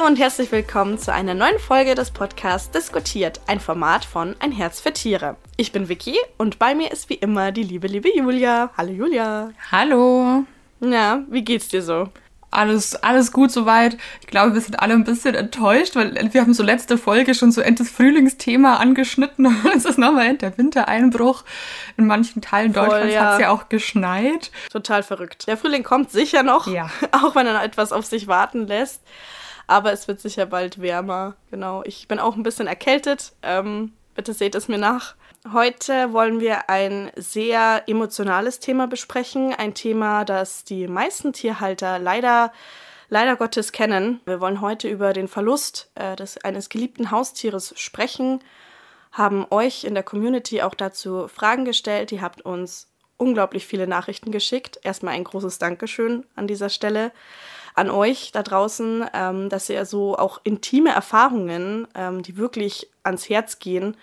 [0.00, 4.50] Hallo und herzlich willkommen zu einer neuen Folge des Podcasts Diskutiert, ein Format von Ein
[4.50, 5.36] Herz für Tiere.
[5.58, 8.70] Ich bin Vicky und bei mir ist wie immer die liebe, liebe Julia.
[8.78, 9.50] Hallo Julia.
[9.70, 10.44] Hallo.
[10.80, 12.08] Ja, wie geht's dir so?
[12.50, 13.98] Alles, alles gut soweit.
[14.22, 17.52] Ich glaube, wir sind alle ein bisschen enttäuscht, weil wir haben so letzte Folge schon
[17.52, 21.44] so End des Frühlingsthema angeschnitten und es ist nochmal der Wintereinbruch.
[21.98, 23.24] In manchen Teilen Voll, Deutschlands ja.
[23.24, 24.50] hat es ja auch geschneit.
[24.72, 25.46] Total verrückt.
[25.46, 26.88] Der Frühling kommt sicher noch, ja.
[27.12, 29.02] auch wenn er etwas auf sich warten lässt.
[29.70, 31.36] Aber es wird sicher bald wärmer.
[31.52, 31.84] Genau.
[31.84, 33.34] Ich bin auch ein bisschen erkältet.
[33.44, 35.14] Ähm, bitte seht es mir nach.
[35.52, 39.54] Heute wollen wir ein sehr emotionales Thema besprechen.
[39.54, 42.52] Ein Thema, das die meisten Tierhalter leider,
[43.10, 44.20] leider Gottes kennen.
[44.24, 48.40] Wir wollen heute über den Verlust äh, des, eines geliebten Haustieres sprechen.
[49.12, 52.10] Haben euch in der Community auch dazu Fragen gestellt.
[52.10, 54.80] Ihr habt uns unglaublich viele Nachrichten geschickt.
[54.82, 57.12] Erstmal ein großes Dankeschön an dieser Stelle
[57.74, 63.28] an euch da draußen, ähm, dass ihr so auch intime Erfahrungen, ähm, die wirklich ans
[63.28, 63.96] Herz gehen,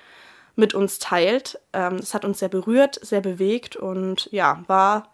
[0.56, 1.60] mit uns teilt.
[1.74, 5.14] Ähm, das hat uns sehr berührt, sehr bewegt und ja, war,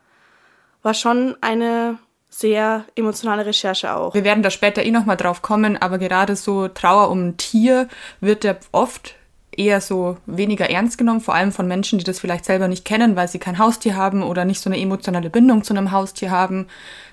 [0.81, 1.97] war schon eine
[2.29, 4.13] sehr emotionale Recherche auch.
[4.15, 7.87] Wir werden da später eh nochmal drauf kommen, aber gerade so Trauer um ein Tier
[8.21, 9.15] wird ja oft
[9.57, 13.15] eher so weniger ernst genommen, vor allem von Menschen, die das vielleicht selber nicht kennen,
[13.15, 16.67] weil sie kein Haustier haben oder nicht so eine emotionale Bindung zu einem Haustier haben.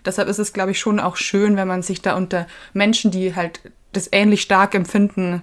[0.05, 3.34] Deshalb ist es, glaube ich, schon auch schön, wenn man sich da unter Menschen, die
[3.34, 3.61] halt
[3.92, 5.42] das ähnlich stark empfinden,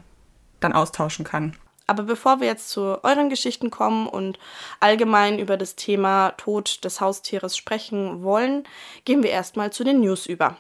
[0.60, 1.56] dann austauschen kann.
[1.90, 4.38] Aber bevor wir jetzt zu euren Geschichten kommen und
[4.82, 8.66] allgemein über das Thema Tod des Haustieres sprechen wollen,
[9.06, 10.58] gehen wir erstmal zu den News über.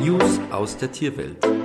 [0.00, 1.63] News aus der Tierwelt.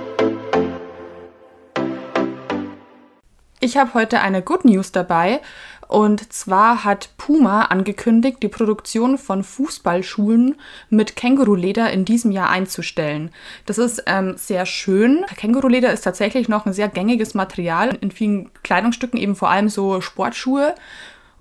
[3.62, 5.40] Ich habe heute eine Good News dabei.
[5.86, 10.54] Und zwar hat Puma angekündigt, die Produktion von Fußballschuhen
[10.88, 13.32] mit Känguruleder in diesem Jahr einzustellen.
[13.66, 15.26] Das ist ähm, sehr schön.
[15.36, 17.98] Känguruleder ist tatsächlich noch ein sehr gängiges Material.
[18.00, 20.74] In vielen Kleidungsstücken eben vor allem so Sportschuhe.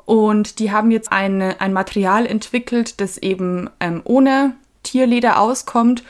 [0.05, 6.03] Und die haben jetzt eine, ein Material entwickelt, das eben ähm, ohne Tierleder auskommt.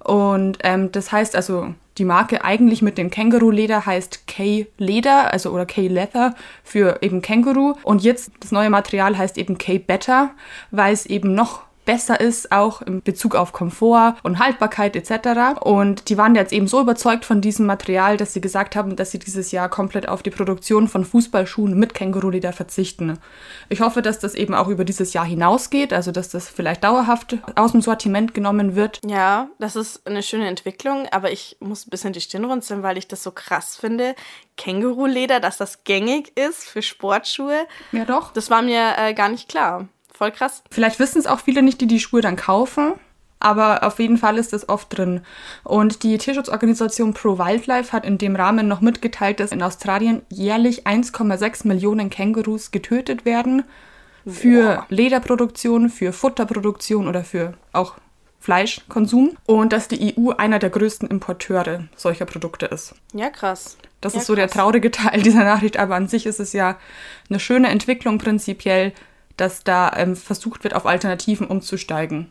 [0.00, 5.66] Und ähm, das heißt also, die Marke eigentlich mit dem Känguru-Leder heißt K-Leder, also oder
[5.66, 7.74] K-Leather für eben Känguru.
[7.82, 10.30] Und jetzt das neue Material heißt eben K-Better,
[10.70, 15.60] weil es eben noch besser ist, auch in Bezug auf Komfort und Haltbarkeit etc.
[15.60, 19.10] Und die waren jetzt eben so überzeugt von diesem Material, dass sie gesagt haben, dass
[19.10, 23.18] sie dieses Jahr komplett auf die Produktion von Fußballschuhen mit Känguruleder verzichten.
[23.68, 27.36] Ich hoffe, dass das eben auch über dieses Jahr hinausgeht, also dass das vielleicht dauerhaft
[27.54, 29.00] aus dem Sortiment genommen wird.
[29.06, 32.98] Ja, das ist eine schöne Entwicklung, aber ich muss ein bisschen die Stirn runzeln, weil
[32.98, 34.14] ich das so krass finde.
[34.56, 37.66] Känguruleder, dass das gängig ist für Sportschuhe.
[37.92, 38.32] Ja, doch.
[38.32, 39.88] Das war mir äh, gar nicht klar.
[40.16, 40.62] Voll krass.
[40.70, 42.94] Vielleicht wissen es auch viele nicht, die die Schuhe dann kaufen.
[43.40, 45.20] Aber auf jeden Fall ist das oft drin.
[45.64, 50.86] Und die Tierschutzorganisation Pro Wildlife hat in dem Rahmen noch mitgeteilt, dass in Australien jährlich
[50.86, 53.64] 1,6 Millionen Kängurus getötet werden.
[54.26, 54.86] Für Boah.
[54.88, 57.96] Lederproduktion, für Futterproduktion oder für auch
[58.40, 59.36] Fleischkonsum.
[59.44, 62.94] Und dass die EU einer der größten Importeure solcher Produkte ist.
[63.12, 63.76] Ja, krass.
[64.00, 64.40] Das ja, ist so krass.
[64.40, 65.76] der traurige Teil dieser Nachricht.
[65.76, 66.78] Aber an sich ist es ja
[67.28, 68.94] eine schöne Entwicklung prinzipiell
[69.36, 72.30] dass da ähm, versucht wird, auf Alternativen umzusteigen.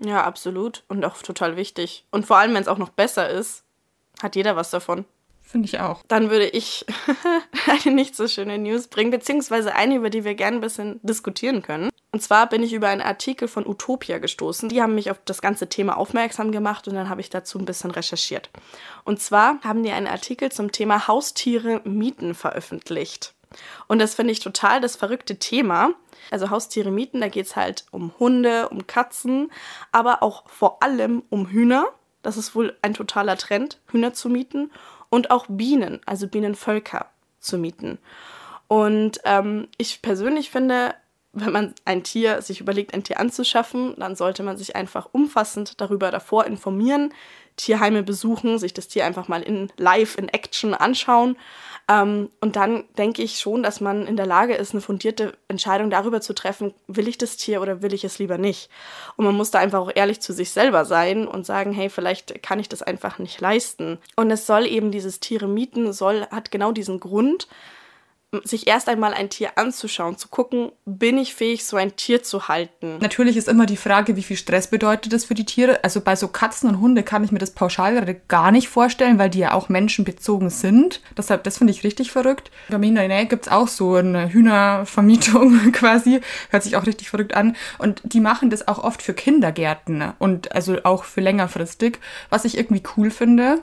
[0.00, 0.84] Ja, absolut.
[0.88, 2.04] Und auch total wichtig.
[2.10, 3.64] Und vor allem, wenn es auch noch besser ist,
[4.22, 5.04] hat jeder was davon.
[5.42, 6.02] Finde ich auch.
[6.08, 6.84] Dann würde ich
[7.66, 11.62] eine nicht so schöne News bringen, beziehungsweise eine, über die wir gerne ein bisschen diskutieren
[11.62, 11.88] können.
[12.12, 14.68] Und zwar bin ich über einen Artikel von Utopia gestoßen.
[14.68, 17.64] Die haben mich auf das ganze Thema aufmerksam gemacht und dann habe ich dazu ein
[17.64, 18.50] bisschen recherchiert.
[19.04, 23.34] Und zwar haben die einen Artikel zum Thema Haustiere mieten veröffentlicht.
[23.86, 25.90] Und das finde ich total das verrückte Thema.
[26.30, 29.50] Also Haustiere mieten, da geht es halt um Hunde, um Katzen,
[29.92, 31.86] aber auch vor allem um Hühner.
[32.22, 34.70] Das ist wohl ein totaler Trend, Hühner zu mieten.
[35.10, 37.06] Und auch Bienen, also Bienenvölker
[37.40, 37.98] zu mieten.
[38.66, 40.94] Und ähm, ich persönlich finde,
[41.32, 45.80] wenn man ein Tier sich überlegt, ein Tier anzuschaffen, dann sollte man sich einfach umfassend
[45.80, 47.14] darüber davor informieren,
[47.58, 51.36] Tierheime besuchen, sich das Tier einfach mal in live, in Action anschauen.
[51.90, 55.90] Ähm, und dann denke ich schon, dass man in der Lage ist, eine fundierte Entscheidung
[55.90, 58.70] darüber zu treffen, will ich das Tier oder will ich es lieber nicht.
[59.16, 62.42] Und man muss da einfach auch ehrlich zu sich selber sein und sagen, hey, vielleicht
[62.42, 63.98] kann ich das einfach nicht leisten.
[64.16, 67.48] Und es soll eben dieses Tiere mieten, soll, hat genau diesen Grund,
[68.44, 72.48] sich erst einmal ein Tier anzuschauen, zu gucken, bin ich fähig, so ein Tier zu
[72.48, 72.98] halten.
[73.00, 75.82] Natürlich ist immer die Frage, wie viel Stress bedeutet das für die Tiere.
[75.82, 79.18] Also bei so Katzen und Hunde kann ich mir das pauschal gerade gar nicht vorstellen,
[79.18, 81.00] weil die ja auch menschenbezogen sind.
[81.16, 82.50] Deshalb, das finde ich richtig verrückt.
[82.68, 86.20] Bei mir in der Nähe gibt es auch so eine Hühnervermietung quasi.
[86.50, 87.56] Hört sich auch richtig verrückt an.
[87.78, 91.98] Und die machen das auch oft für Kindergärten und also auch für längerfristig,
[92.28, 93.62] was ich irgendwie cool finde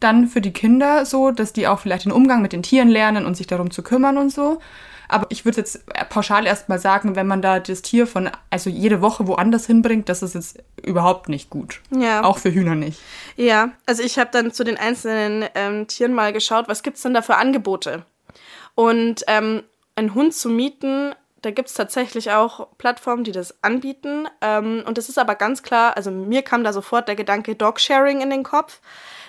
[0.00, 3.26] dann für die Kinder so, dass die auch vielleicht den Umgang mit den Tieren lernen
[3.26, 4.58] und sich darum zu kümmern und so.
[5.08, 9.00] Aber ich würde jetzt pauschal erstmal sagen, wenn man da das Tier von, also jede
[9.00, 11.80] Woche woanders hinbringt, das ist jetzt überhaupt nicht gut.
[11.90, 12.24] Ja.
[12.24, 13.00] Auch für Hühner nicht.
[13.36, 17.02] Ja, also ich habe dann zu den einzelnen ähm, Tieren mal geschaut, was gibt es
[17.04, 18.04] denn da für Angebote?
[18.74, 19.62] Und ähm,
[19.94, 24.26] einen Hund zu mieten, da gibt es tatsächlich auch Plattformen, die das anbieten.
[24.40, 28.20] Ähm, und das ist aber ganz klar, also mir kam da sofort der Gedanke Dogsharing
[28.20, 28.80] in den Kopf.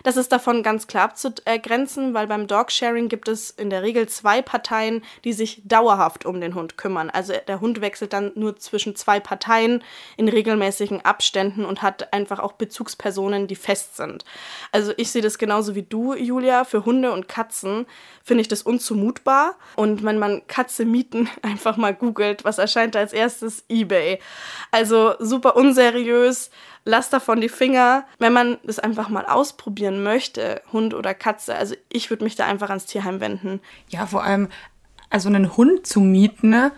[0.07, 4.41] Das ist davon ganz klar abzugrenzen, weil beim Dogsharing gibt es in der Regel zwei
[4.41, 7.09] Parteien, die sich dauerhaft um den Hund kümmern.
[7.09, 9.83] Also der Hund wechselt dann nur zwischen zwei Parteien
[10.15, 14.23] in regelmäßigen Abständen und hat einfach auch Bezugspersonen, die fest sind.
[14.71, 16.63] Also ich sehe das genauso wie du, Julia.
[16.63, 17.85] Für Hunde und Katzen
[18.23, 19.57] finde ich das unzumutbar.
[19.75, 23.65] Und wenn man Katze mieten einfach mal googelt, was erscheint als erstes?
[23.67, 24.19] eBay.
[24.71, 26.49] Also super unseriös
[26.87, 28.05] lasst davon die Finger.
[28.17, 32.45] Wenn man es einfach mal ausprobieren möchte, Hund oder Katze, also ich würde mich da
[32.45, 33.59] einfach ans Tierheim wenden.
[33.89, 34.47] Ja, vor allem,
[35.09, 36.71] also einen Hund zu mieten, ne?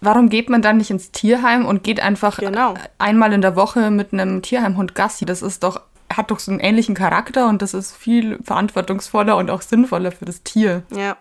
[0.00, 2.74] Warum geht man dann nicht ins Tierheim und geht einfach genau.
[2.98, 5.24] einmal in der Woche mit einem Tierheimhund Gassi?
[5.24, 5.80] Das ist doch
[6.18, 10.26] hat doch so einen ähnlichen Charakter und das ist viel verantwortungsvoller und auch sinnvoller für
[10.26, 10.82] das Tier.
[10.94, 11.16] Ja,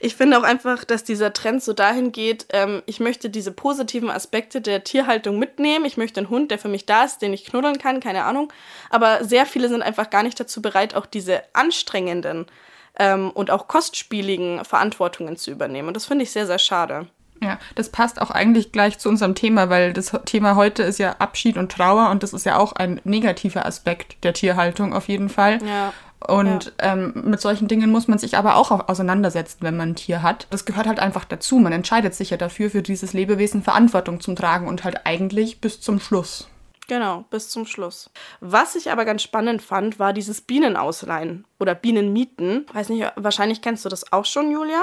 [0.00, 4.10] ich finde auch einfach, dass dieser Trend so dahin geht, ähm, ich möchte diese positiven
[4.10, 5.84] Aspekte der Tierhaltung mitnehmen.
[5.84, 8.52] Ich möchte einen Hund, der für mich da ist, den ich knuddeln kann, keine Ahnung.
[8.90, 12.46] Aber sehr viele sind einfach gar nicht dazu bereit, auch diese anstrengenden
[12.98, 15.88] ähm, und auch kostspieligen Verantwortungen zu übernehmen.
[15.88, 17.06] Und das finde ich sehr, sehr schade.
[17.42, 21.16] Ja, das passt auch eigentlich gleich zu unserem Thema, weil das Thema heute ist ja
[21.18, 25.30] Abschied und Trauer und das ist ja auch ein negativer Aspekt der Tierhaltung auf jeden
[25.30, 25.58] Fall.
[25.64, 25.92] Ja.
[26.26, 26.92] Und ja.
[26.92, 30.46] ähm, mit solchen Dingen muss man sich aber auch auseinandersetzen, wenn man ein Tier hat.
[30.50, 31.58] Das gehört halt einfach dazu.
[31.58, 35.80] Man entscheidet sich ja dafür, für dieses Lebewesen Verantwortung zu tragen und halt eigentlich bis
[35.80, 36.46] zum Schluss.
[36.88, 38.10] Genau, bis zum Schluss.
[38.40, 42.66] Was ich aber ganz spannend fand, war dieses Bienenausleihen oder Bienenmieten.
[42.74, 44.82] Weiß nicht, wahrscheinlich kennst du das auch schon, Julia?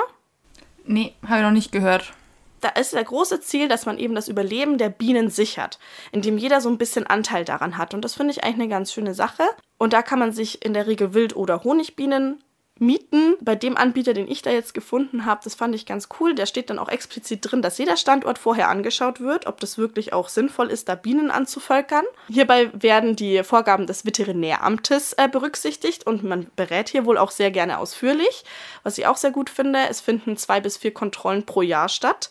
[0.85, 2.13] Nee, habe ich noch nicht gehört
[2.61, 5.79] da ist der große Ziel, dass man eben das Überleben der Bienen sichert,
[6.11, 7.93] indem jeder so ein bisschen Anteil daran hat.
[7.93, 9.43] Und das finde ich eigentlich eine ganz schöne Sache.
[9.77, 12.41] Und da kann man sich in der Regel Wild- oder Honigbienen
[12.79, 13.35] mieten.
[13.41, 16.35] Bei dem Anbieter, den ich da jetzt gefunden habe, das fand ich ganz cool.
[16.35, 20.13] Da steht dann auch explizit drin, dass jeder Standort vorher angeschaut wird, ob das wirklich
[20.13, 22.05] auch sinnvoll ist, da Bienen anzuvölkern.
[22.27, 27.51] Hierbei werden die Vorgaben des Veterinäramtes äh, berücksichtigt und man berät hier wohl auch sehr
[27.51, 28.43] gerne ausführlich.
[28.83, 32.29] Was ich auch sehr gut finde, es finden zwei bis vier Kontrollen pro Jahr statt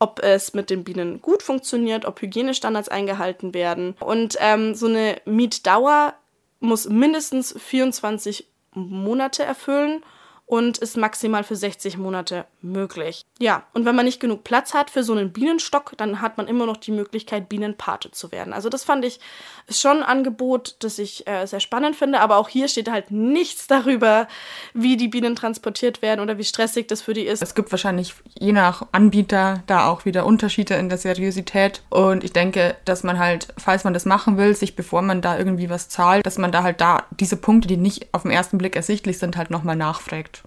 [0.00, 3.94] ob es mit den Bienen gut funktioniert, ob Hygienestandards eingehalten werden.
[4.00, 6.14] Und ähm, so eine Mietdauer
[6.58, 10.02] muss mindestens 24 Monate erfüllen
[10.50, 13.22] und ist maximal für 60 Monate möglich.
[13.38, 16.48] Ja, und wenn man nicht genug Platz hat für so einen Bienenstock, dann hat man
[16.48, 18.52] immer noch die Möglichkeit, Bienenpate zu werden.
[18.52, 19.20] Also das fand ich
[19.70, 23.68] schon ein Angebot, das ich äh, sehr spannend finde, aber auch hier steht halt nichts
[23.68, 24.26] darüber,
[24.74, 27.42] wie die Bienen transportiert werden oder wie stressig das für die ist.
[27.42, 32.32] Es gibt wahrscheinlich je nach Anbieter da auch wieder Unterschiede in der Seriosität und ich
[32.32, 35.88] denke, dass man halt, falls man das machen will, sich bevor man da irgendwie was
[35.88, 39.18] zahlt, dass man da halt da diese Punkte, die nicht auf den ersten Blick ersichtlich
[39.18, 40.39] sind, halt nochmal nachfragt.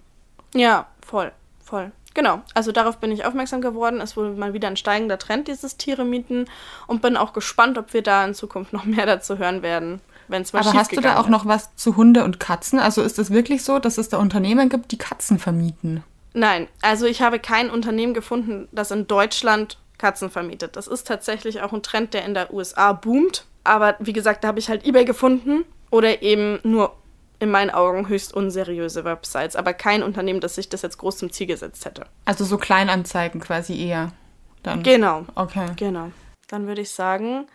[0.53, 1.31] Ja, voll,
[1.63, 1.91] voll.
[2.13, 3.99] Genau, also darauf bin ich aufmerksam geworden.
[3.99, 6.45] Es wurde mal wieder ein steigender Trend, dieses Tiere mieten.
[6.85, 9.99] Und bin auch gespannt, ob wir da in Zukunft noch mehr dazu hören werden.
[10.27, 11.29] Wenn's mal Aber hast du da auch ist.
[11.31, 12.79] noch was zu Hunde und Katzen?
[12.79, 16.03] Also ist es wirklich so, dass es da Unternehmen gibt, die Katzen vermieten?
[16.33, 20.75] Nein, also ich habe kein Unternehmen gefunden, das in Deutschland Katzen vermietet.
[20.75, 23.45] Das ist tatsächlich auch ein Trend, der in der USA boomt.
[23.63, 26.95] Aber wie gesagt, da habe ich halt eBay gefunden oder eben nur
[27.43, 31.31] in meinen Augen höchst unseriöse Websites, aber kein Unternehmen, das sich das jetzt groß zum
[31.31, 32.05] Ziel gesetzt hätte.
[32.25, 34.11] Also so Kleinanzeigen quasi eher.
[34.63, 34.81] Dann.
[34.81, 35.25] Genau.
[35.35, 35.67] Okay.
[35.75, 36.11] Genau.
[36.47, 37.47] Dann würde ich sagen,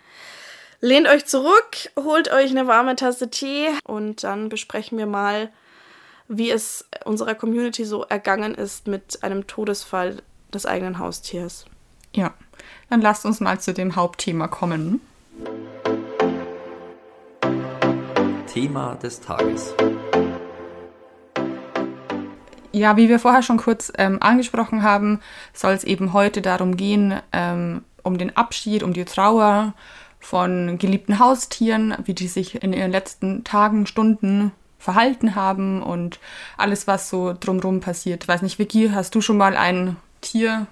[0.81, 5.51] lehnt euch zurück, holt euch eine warme Tasse Tee und dann besprechen wir mal,
[6.29, 11.65] wie es unserer Community so ergangen ist mit einem Todesfall des eigenen Haustiers.
[12.15, 12.35] Ja,
[12.91, 15.01] dann lasst uns mal zu dem Hauptthema kommen.
[18.49, 19.75] Thema des Tages.
[22.73, 25.21] Ja, wie wir vorher schon kurz ähm, angesprochen haben,
[25.53, 29.75] soll es eben heute darum gehen, ähm, um den Abschied, um die Trauer
[30.21, 36.21] von geliebten Haustieren, wie die sich in ihren letzten Tagen, Stunden Verhalten haben und
[36.57, 38.23] alles, was so drumrum passiert.
[38.23, 40.67] Ich weiß nicht, Vicky, hast du schon mal ein Tier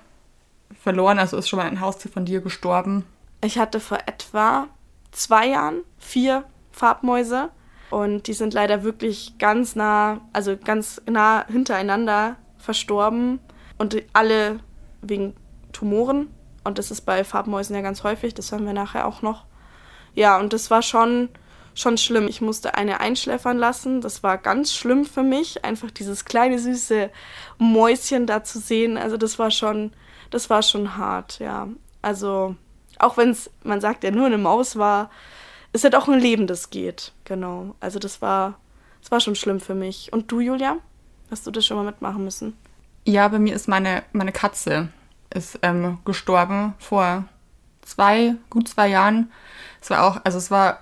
[0.82, 1.18] verloren?
[1.18, 3.04] Also ist schon mal ein Haustier von dir gestorben?
[3.42, 4.68] Ich hatte vor etwa
[5.10, 7.50] zwei Jahren vier Farbmäuse
[7.90, 13.40] und die sind leider wirklich ganz nah, also ganz nah hintereinander verstorben
[13.78, 14.60] und alle
[15.02, 15.34] wegen
[15.72, 16.28] Tumoren.
[16.64, 19.44] Und das ist bei Farbmäusen ja ganz häufig, das hören wir nachher auch noch.
[20.14, 21.28] Ja, und das war schon,
[21.74, 22.26] schon schlimm.
[22.26, 24.00] Ich musste eine einschläfern lassen.
[24.00, 27.10] Das war ganz schlimm für mich, einfach dieses kleine süße
[27.58, 28.96] Mäuschen da zu sehen.
[28.96, 29.92] Also das war schon,
[30.30, 31.68] das war schon hart, ja.
[32.02, 32.56] Also
[32.98, 35.10] auch wenn es, man sagt ja nur eine Maus war,
[35.76, 37.12] ist halt auch ein Leben, das geht.
[37.24, 37.74] Genau.
[37.80, 38.58] Also das war,
[39.02, 40.12] das war schon schlimm für mich.
[40.12, 40.78] Und du, Julia?
[41.30, 42.56] Hast du das schon mal mitmachen müssen?
[43.04, 44.88] Ja, bei mir ist meine, meine Katze
[45.32, 47.24] ist ähm, gestorben vor
[47.82, 49.30] zwei, gut zwei Jahren.
[49.80, 50.78] Es war auch, also es war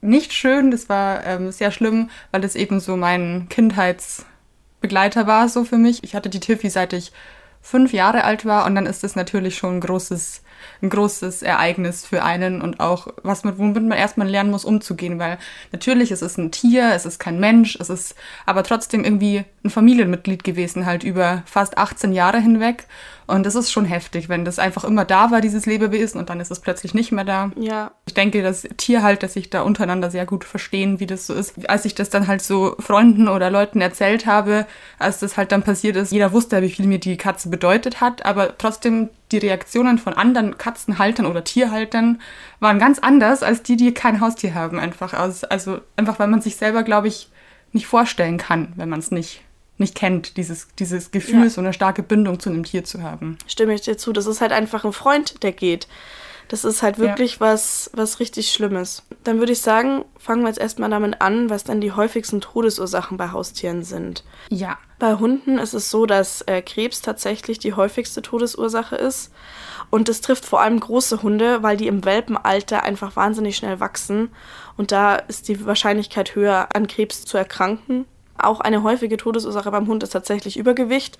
[0.00, 5.64] nicht schön, das war ähm, sehr schlimm, weil es eben so mein Kindheitsbegleiter war, so
[5.64, 6.04] für mich.
[6.04, 7.12] Ich hatte die Tiffy seit ich
[7.60, 10.42] fünf Jahre alt war und dann ist das natürlich schon ein großes
[10.82, 15.18] ein großes Ereignis für einen und auch was mit womit man erstmal lernen muss umzugehen,
[15.18, 15.38] weil
[15.72, 18.14] natürlich es ist ein Tier, es ist kein Mensch, es ist
[18.46, 22.86] aber trotzdem irgendwie ein Familienmitglied gewesen halt über fast 18 Jahre hinweg
[23.28, 26.40] und das ist schon heftig, wenn das einfach immer da war, dieses Lebewesen und dann
[26.40, 27.50] ist es plötzlich nicht mehr da.
[27.56, 27.92] Ja.
[28.06, 31.68] Ich denke, dass Tierhalter sich da untereinander sehr gut verstehen, wie das so ist.
[31.68, 34.66] Als ich das dann halt so Freunden oder Leuten erzählt habe,
[34.98, 38.24] als das halt dann passiert ist, jeder wusste, wie viel mir die Katze bedeutet hat,
[38.24, 42.22] aber trotzdem die Reaktionen von anderen Katzenhaltern oder Tierhaltern
[42.60, 44.80] waren ganz anders als die, die kein Haustier haben.
[44.80, 47.28] Einfach aus, also einfach, weil man sich selber, glaube ich,
[47.72, 49.42] nicht vorstellen kann, wenn man es nicht
[49.78, 51.50] nicht kennt, dieses, dieses Gefühl, ja.
[51.50, 53.38] so eine starke Bindung zu einem Tier zu haben.
[53.46, 54.12] Stimme ich dir zu.
[54.12, 55.88] Das ist halt einfach ein Freund, der geht.
[56.48, 57.40] Das ist halt wirklich ja.
[57.40, 59.02] was, was richtig Schlimmes.
[59.22, 63.18] Dann würde ich sagen, fangen wir jetzt erstmal damit an, was dann die häufigsten Todesursachen
[63.18, 64.24] bei Haustieren sind.
[64.48, 64.78] Ja.
[64.98, 69.30] Bei Hunden ist es so, dass äh, Krebs tatsächlich die häufigste Todesursache ist.
[69.90, 74.30] Und das trifft vor allem große Hunde, weil die im Welpenalter einfach wahnsinnig schnell wachsen.
[74.76, 78.06] Und da ist die Wahrscheinlichkeit höher, an Krebs zu erkranken.
[78.38, 81.18] Auch eine häufige Todesursache beim Hund ist tatsächlich Übergewicht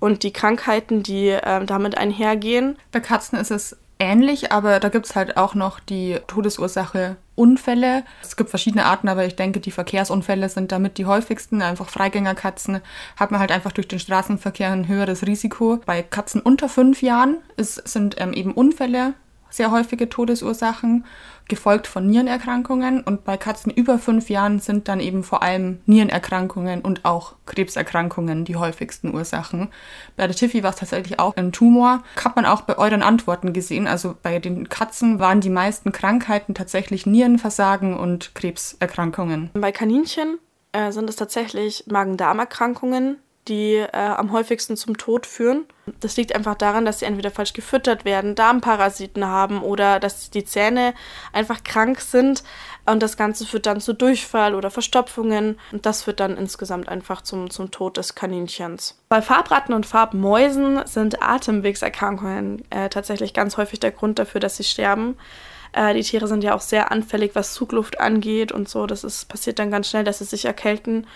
[0.00, 2.76] und die Krankheiten, die äh, damit einhergehen.
[2.90, 8.04] Bei Katzen ist es ähnlich, aber da gibt es halt auch noch die Todesursache Unfälle.
[8.20, 11.62] Es gibt verschiedene Arten, aber ich denke, die Verkehrsunfälle sind damit die häufigsten.
[11.62, 12.80] Einfach Freigängerkatzen
[13.16, 15.80] hat man halt einfach durch den Straßenverkehr ein höheres Risiko.
[15.86, 19.14] Bei Katzen unter fünf Jahren ist, sind ähm, eben Unfälle
[19.52, 21.04] sehr häufige Todesursachen,
[21.48, 23.02] gefolgt von Nierenerkrankungen.
[23.02, 28.44] Und bei Katzen über fünf Jahren sind dann eben vor allem Nierenerkrankungen und auch Krebserkrankungen
[28.44, 29.68] die häufigsten Ursachen.
[30.16, 32.02] Bei der Tiffy war es tatsächlich auch ein Tumor.
[32.22, 33.86] Hat man auch bei euren Antworten gesehen.
[33.86, 39.50] Also bei den Katzen waren die meisten Krankheiten tatsächlich Nierenversagen und Krebserkrankungen.
[39.54, 40.38] Bei Kaninchen
[40.72, 43.18] äh, sind es tatsächlich Magen-Darm-Erkrankungen,
[43.48, 45.66] die äh, am häufigsten zum Tod führen.
[46.00, 50.44] Das liegt einfach daran, dass sie entweder falsch gefüttert werden, Darmparasiten haben oder dass die
[50.44, 50.94] Zähne
[51.32, 52.44] einfach krank sind.
[52.86, 55.58] Und das Ganze führt dann zu Durchfall oder Verstopfungen.
[55.72, 59.00] Und das führt dann insgesamt einfach zum, zum Tod des Kaninchens.
[59.08, 64.64] Bei Farbratten und Farbmäusen sind Atemwegserkrankungen äh, tatsächlich ganz häufig der Grund dafür, dass sie
[64.64, 65.16] sterben.
[65.72, 68.86] Äh, die Tiere sind ja auch sehr anfällig, was Zugluft angeht und so.
[68.86, 71.06] Das ist, passiert dann ganz schnell, dass sie sich erkälten.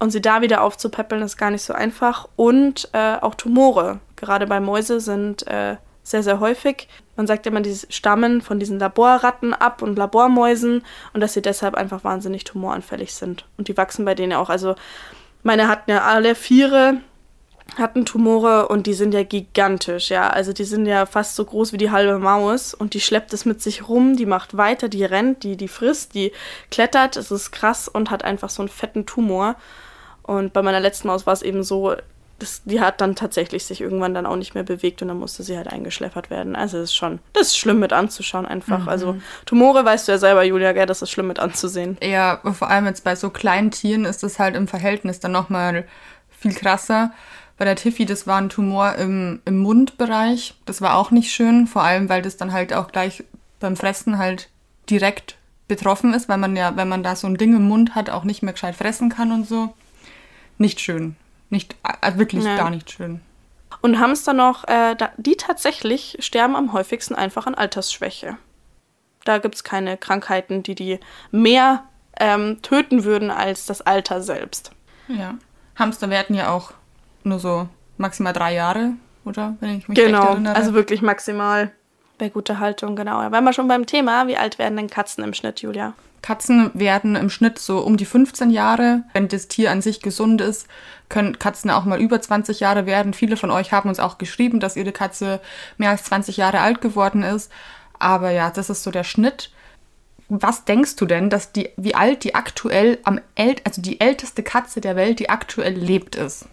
[0.00, 2.26] Und sie da wieder aufzupäppeln, ist gar nicht so einfach.
[2.34, 6.88] Und äh, auch Tumore, gerade bei Mäuse, sind äh, sehr, sehr häufig.
[7.16, 11.74] Man sagt immer, die stammen von diesen Laborratten ab und Labormäusen und dass sie deshalb
[11.74, 13.44] einfach wahnsinnig tumoranfällig sind.
[13.58, 14.48] Und die wachsen bei denen auch.
[14.48, 14.74] Also
[15.42, 16.96] meine hatten ja alle Viere,
[17.76, 20.28] hatten Tumore und die sind ja gigantisch, ja.
[20.28, 23.44] Also die sind ja fast so groß wie die halbe Maus und die schleppt es
[23.44, 26.32] mit sich rum, die macht weiter, die rennt, die, die frisst, die
[26.70, 29.56] klettert, es ist krass und hat einfach so einen fetten Tumor.
[30.30, 31.96] Und bei meiner letzten Maus war es eben so,
[32.38, 35.42] das, die hat dann tatsächlich sich irgendwann dann auch nicht mehr bewegt und dann musste
[35.42, 36.54] sie halt eingeschläfert werden.
[36.54, 38.82] Also es ist schon, das ist schlimm mit anzuschauen einfach.
[38.82, 38.88] Mhm.
[38.88, 41.98] Also Tumore weißt du ja selber, Julia, gell, das ist schlimm mit anzusehen.
[42.00, 45.84] Ja, vor allem jetzt bei so kleinen Tieren ist das halt im Verhältnis dann nochmal
[46.30, 47.10] viel krasser.
[47.58, 50.54] Bei der Tiffy, das war ein Tumor im, im Mundbereich.
[50.64, 53.24] Das war auch nicht schön, vor allem weil das dann halt auch gleich
[53.58, 54.48] beim Fressen halt
[54.88, 55.34] direkt
[55.66, 58.22] betroffen ist, weil man ja, wenn man da so ein Ding im Mund hat, auch
[58.22, 59.74] nicht mehr gescheit fressen kann und so
[60.60, 61.16] nicht schön.
[61.48, 62.56] Nicht, also wirklich nee.
[62.56, 63.20] gar nicht schön.
[63.80, 68.36] Und Hamster noch, äh, die tatsächlich sterben am häufigsten einfach an Altersschwäche.
[69.24, 71.00] Da gibt es keine Krankheiten, die die
[71.30, 71.84] mehr
[72.18, 74.72] ähm, töten würden als das Alter selbst.
[75.08, 75.34] Ja.
[75.76, 76.72] Hamster werden ja auch
[77.24, 78.92] nur so maximal drei Jahre,
[79.24, 79.56] oder?
[79.60, 81.72] Wenn ich mich genau, also wirklich maximal.
[82.20, 83.26] Bei guter Haltung, genau.
[83.30, 84.26] Da wir schon beim Thema.
[84.26, 85.94] Wie alt werden denn Katzen im Schnitt, Julia?
[86.20, 89.04] Katzen werden im Schnitt so um die 15 Jahre.
[89.14, 90.66] Wenn das Tier an sich gesund ist,
[91.08, 93.14] können Katzen auch mal über 20 Jahre werden.
[93.14, 95.40] Viele von euch haben uns auch geschrieben, dass ihre Katze
[95.78, 97.50] mehr als 20 Jahre alt geworden ist.
[97.98, 99.50] Aber ja, das ist so der Schnitt.
[100.28, 104.42] Was denkst du denn, dass die, wie alt die aktuell am äl also die älteste
[104.42, 106.44] Katze der Welt, die aktuell lebt, ist?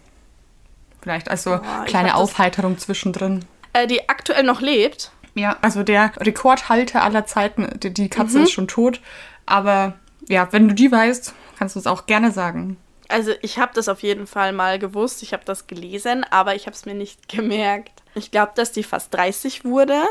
[1.02, 3.44] Vielleicht also Boah, kleine Aufheiterung zwischendrin.
[3.74, 5.12] Äh, die aktuell noch lebt.
[5.38, 9.00] Ja, also der Rekordhalter aller Zeiten, die, die Katze ist schon tot.
[9.46, 9.94] Aber
[10.28, 12.76] ja, wenn du die weißt, kannst du es auch gerne sagen.
[13.08, 16.66] Also ich habe das auf jeden Fall mal gewusst, ich habe das gelesen, aber ich
[16.66, 18.02] habe es mir nicht gemerkt.
[18.14, 20.02] Ich glaube, dass die fast 30 wurde.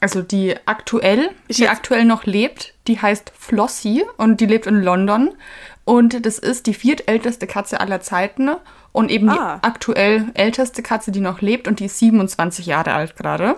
[0.00, 4.82] Also die aktuell, Ich die aktuell noch lebt, die heißt Flossie und die lebt in
[4.82, 5.30] London.
[5.86, 8.50] Und das ist die viertälteste Katze aller Zeiten
[8.92, 9.56] und eben Ah.
[9.56, 13.56] die aktuell älteste Katze, die noch lebt und die ist 27 Jahre alt gerade.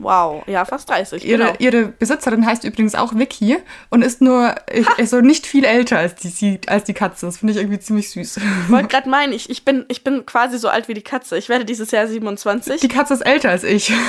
[0.00, 1.24] Wow, ja, fast 30.
[1.24, 1.54] Ihre, genau.
[1.58, 3.58] ihre Besitzerin heißt übrigens auch Vicky
[3.90, 7.26] und ist nur ich, also nicht viel älter als die, als die Katze.
[7.26, 8.36] Das finde ich irgendwie ziemlich süß.
[8.36, 11.36] Ich wollte gerade meinen, ich, ich, bin, ich bin quasi so alt wie die Katze.
[11.36, 12.80] Ich werde dieses Jahr 27.
[12.80, 13.92] Die Katze ist älter als ich.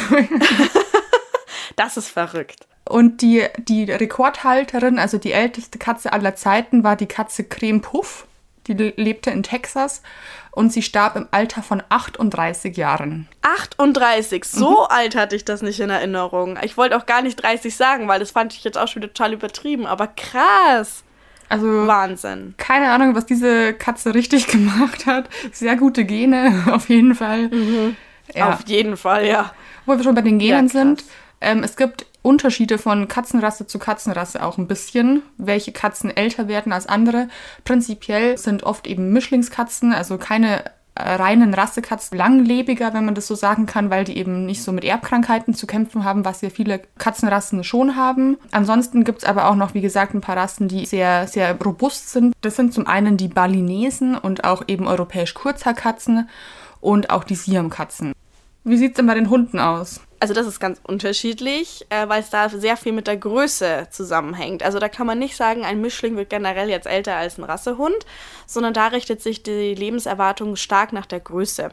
[1.79, 2.67] Das ist verrückt.
[2.83, 8.27] Und die, die Rekordhalterin, also die älteste Katze aller Zeiten, war die Katze Creme Puff.
[8.69, 10.01] Die le- lebte in Texas
[10.51, 13.27] und sie starb im Alter von 38 Jahren.
[13.41, 16.57] 38, so alt hatte ich das nicht in Erinnerung.
[16.63, 19.11] Ich wollte auch gar nicht 30 sagen, weil das fand ich jetzt auch schon wieder
[19.13, 19.85] total übertrieben.
[19.87, 21.03] Aber krass.
[21.49, 22.53] Also Wahnsinn.
[22.57, 25.29] keine Ahnung, was diese Katze richtig gemacht hat.
[25.51, 27.49] Sehr gute Gene, auf jeden Fall.
[28.35, 28.49] Ja.
[28.53, 29.51] Auf jeden Fall, ja.
[29.87, 31.03] Wo wir schon bei den Genen Ja, sind,
[31.41, 36.73] ähm, es gibt Unterschiede von Katzenrasse zu Katzenrasse auch ein bisschen, welche Katzen älter werden
[36.73, 37.29] als andere.
[37.63, 43.35] Prinzipiell sind oft eben Mischlingskatzen, also keine äh, reinen Rassekatzen, langlebiger, wenn man das so
[43.35, 46.81] sagen kann, weil die eben nicht so mit Erbkrankheiten zu kämpfen haben, was ja viele
[46.97, 48.37] Katzenrassen schon haben.
[48.51, 52.09] Ansonsten gibt es aber auch noch, wie gesagt, ein paar Rassen, die sehr, sehr robust
[52.09, 52.35] sind.
[52.41, 56.27] Das sind zum einen die Balinesen und auch eben europäisch Kurzhaarkatzen
[56.81, 58.13] und auch die Siamkatzen.
[58.65, 60.01] Wie sieht's denn bei den Hunden aus?
[60.19, 64.63] Also das ist ganz unterschiedlich, äh, weil es da sehr viel mit der Größe zusammenhängt.
[64.63, 68.05] Also da kann man nicht sagen, ein Mischling wird generell jetzt älter als ein Rassehund,
[68.45, 71.69] sondern da richtet sich die Lebenserwartung stark nach der Größe.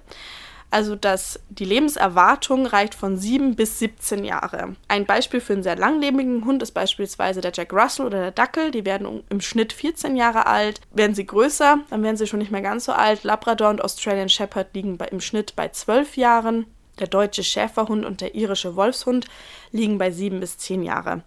[0.71, 4.75] Also dass die Lebenserwartung reicht von 7 bis 17 Jahre.
[4.89, 8.73] Ein Beispiel für einen sehr langlebigen Hund ist beispielsweise der Jack Russell oder der Dackel.
[8.73, 10.81] Die werden im Schnitt 14 Jahre alt.
[10.93, 13.25] Werden sie größer, dann werden sie schon nicht mehr ganz so alt.
[13.25, 16.67] Labrador und Australian Shepherd liegen bei, im Schnitt bei 12 Jahren.
[16.99, 19.27] Der deutsche Schäferhund und der irische Wolfshund
[19.71, 21.23] liegen bei sieben bis zehn Jahre.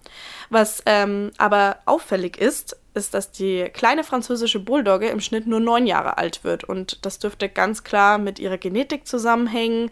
[0.49, 5.85] Was ähm, aber auffällig ist, ist, dass die kleine französische Bulldogge im Schnitt nur neun
[5.87, 6.63] Jahre alt wird.
[6.63, 9.91] Und das dürfte ganz klar mit ihrer Genetik zusammenhängen,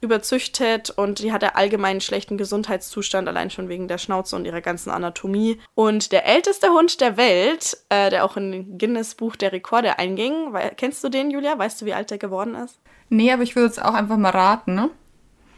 [0.00, 4.60] überzüchtet und die hat einen allgemeinen schlechten Gesundheitszustand, allein schon wegen der Schnauze und ihrer
[4.60, 5.58] ganzen Anatomie.
[5.74, 10.54] Und der älteste Hund der Welt, äh, der auch in den Guinness-Buch der Rekorde einging,
[10.76, 11.58] kennst du den, Julia?
[11.58, 12.78] Weißt du, wie alt der geworden ist?
[13.08, 14.90] Nee, aber ich würde jetzt auch einfach mal raten, ne?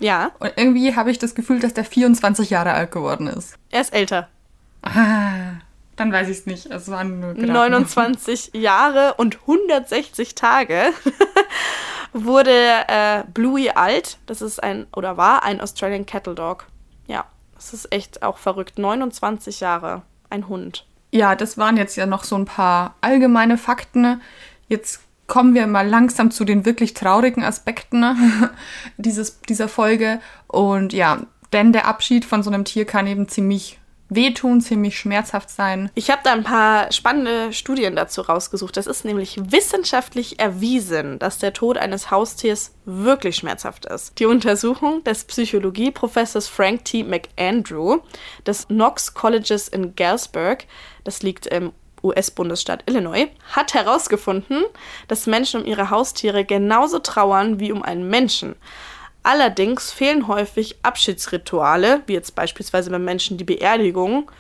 [0.01, 3.55] Ja, Und irgendwie habe ich das Gefühl, dass der 24 Jahre alt geworden ist.
[3.71, 4.29] er ist älter.
[4.83, 5.59] Ah,
[5.97, 6.67] dann weiß ich es nicht.
[6.67, 7.53] Es waren nur geraten.
[7.53, 10.93] 29 Jahre und 160 Tage
[12.13, 12.53] wurde
[12.89, 14.19] äh, Bluey alt.
[14.27, 16.67] Das ist ein, oder war ein Australian Cattle Dog.
[17.07, 18.79] Ja, das ist echt auch verrückt.
[18.79, 20.87] 29 Jahre, ein Hund.
[21.11, 24.21] Ja, das waren jetzt ja noch so ein paar allgemeine Fakten.
[24.69, 28.05] Jetzt kommen wir mal langsam zu den wirklich traurigen Aspekten
[28.97, 30.21] dieses, dieser Folge.
[30.49, 31.21] Und ja,
[31.53, 33.79] denn der Abschied von so einem Tier kann eben ziemlich
[34.11, 35.91] wehtun, ziemlich schmerzhaft sein.
[35.95, 38.77] Ich habe da ein paar spannende Studien dazu rausgesucht.
[38.77, 44.19] Das ist nämlich wissenschaftlich erwiesen, dass der Tod eines Haustiers wirklich schmerzhaft ist.
[44.19, 47.05] Die Untersuchung des Psychologieprofessors Frank T.
[47.05, 47.99] McAndrew
[48.47, 50.65] des Knox Colleges in Galesburg,
[51.05, 54.65] das liegt im US-Bundesstaat Illinois, hat herausgefunden,
[55.09, 58.55] dass Menschen um ihre Haustiere genauso trauern wie um einen Menschen.
[59.23, 64.31] Allerdings fehlen häufig Abschiedsrituale, wie jetzt beispielsweise bei Menschen die Beerdigung.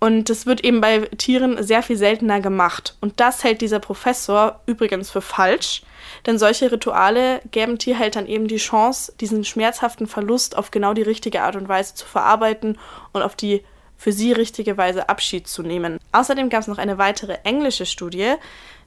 [0.00, 2.96] Und das wird eben bei Tieren sehr viel seltener gemacht.
[3.00, 5.82] Und das hält dieser Professor übrigens für falsch,
[6.26, 11.42] denn solche Rituale geben Tierhaltern eben die Chance, diesen schmerzhaften Verlust auf genau die richtige
[11.42, 12.80] Art und Weise zu verarbeiten
[13.12, 13.62] und auf die
[14.02, 16.00] für sie richtige Weise Abschied zu nehmen.
[16.10, 18.34] Außerdem gab es noch eine weitere englische Studie,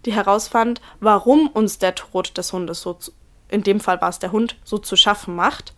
[0.06, 3.14] die herausfand, warum uns der Tod des Hundes so, zu,
[3.48, 5.74] in dem Fall war es der Hund, so zu schaffen macht.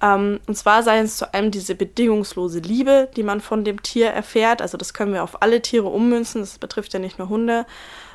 [0.00, 4.10] Ähm, und zwar sei es zu einem diese bedingungslose Liebe, die man von dem Tier
[4.10, 4.62] erfährt.
[4.62, 7.66] Also das können wir auf alle Tiere ummünzen, das betrifft ja nicht nur Hunde,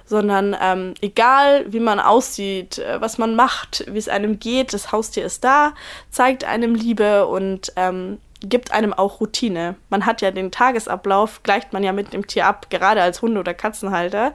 [0.05, 4.93] sondern ähm, egal wie man aussieht, äh, was man macht, wie es einem geht, das
[4.93, 5.73] Haustier ist da,
[6.09, 9.75] zeigt einem Liebe und ähm, gibt einem auch Routine.
[9.89, 13.39] Man hat ja den Tagesablauf, gleicht man ja mit dem Tier ab, gerade als Hunde-
[13.39, 14.33] oder Katzenhalter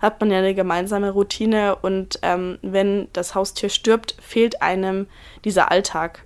[0.00, 5.06] hat man ja eine gemeinsame Routine und ähm, wenn das Haustier stirbt, fehlt einem
[5.44, 6.24] dieser Alltag.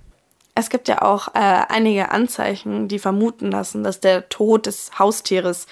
[0.55, 5.67] Es gibt ja auch äh, einige Anzeichen, die vermuten lassen, dass der Tod des Haustieres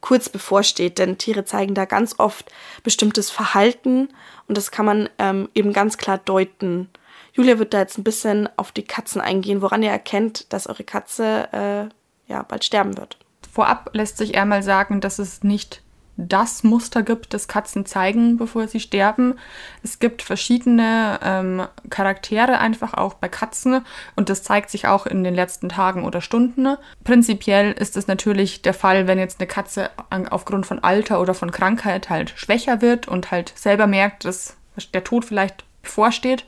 [0.00, 2.50] kurz bevorsteht, denn Tiere zeigen da ganz oft
[2.82, 4.08] bestimmtes Verhalten
[4.48, 6.90] und das kann man ähm, eben ganz klar deuten.
[7.34, 10.84] Julia wird da jetzt ein bisschen auf die Katzen eingehen, woran ihr erkennt, dass eure
[10.84, 13.18] Katze äh, ja bald sterben wird.
[13.52, 15.82] Vorab lässt sich einmal sagen, dass es nicht
[16.16, 19.34] das Muster gibt, das Katzen zeigen, bevor sie sterben.
[19.82, 25.24] Es gibt verschiedene ähm, Charaktere einfach auch bei Katzen und das zeigt sich auch in
[25.24, 26.76] den letzten Tagen oder Stunden.
[27.02, 29.90] Prinzipiell ist es natürlich der Fall, wenn jetzt eine Katze
[30.30, 34.56] aufgrund von Alter oder von Krankheit halt schwächer wird und halt selber merkt, dass
[34.92, 36.44] der Tod vielleicht bevorsteht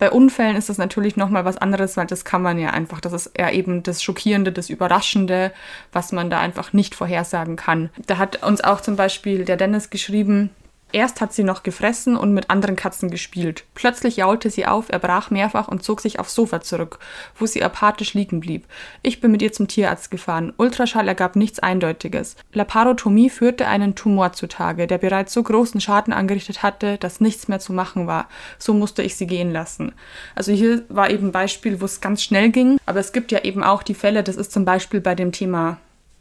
[0.00, 3.12] bei Unfällen ist das natürlich nochmal was anderes, weil das kann man ja einfach, das
[3.12, 5.52] ist eher eben das Schockierende, das Überraschende,
[5.92, 7.90] was man da einfach nicht vorhersagen kann.
[8.06, 10.48] Da hat uns auch zum Beispiel der Dennis geschrieben,
[10.92, 13.64] Erst hat sie noch gefressen und mit anderen Katzen gespielt.
[13.74, 16.98] Plötzlich jaulte sie auf, erbrach mehrfach und zog sich aufs Sofa zurück,
[17.38, 18.66] wo sie apathisch liegen blieb.
[19.02, 20.52] Ich bin mit ihr zum Tierarzt gefahren.
[20.56, 22.36] Ultraschall ergab nichts Eindeutiges.
[22.52, 27.60] Laparotomie führte einen Tumor zutage, der bereits so großen Schaden angerichtet hatte, dass nichts mehr
[27.60, 28.28] zu machen war.
[28.58, 29.92] So musste ich sie gehen lassen.
[30.34, 33.44] Also hier war eben ein Beispiel, wo es ganz schnell ging, aber es gibt ja
[33.44, 35.78] eben auch die Fälle, das ist zum Beispiel bei dem Thema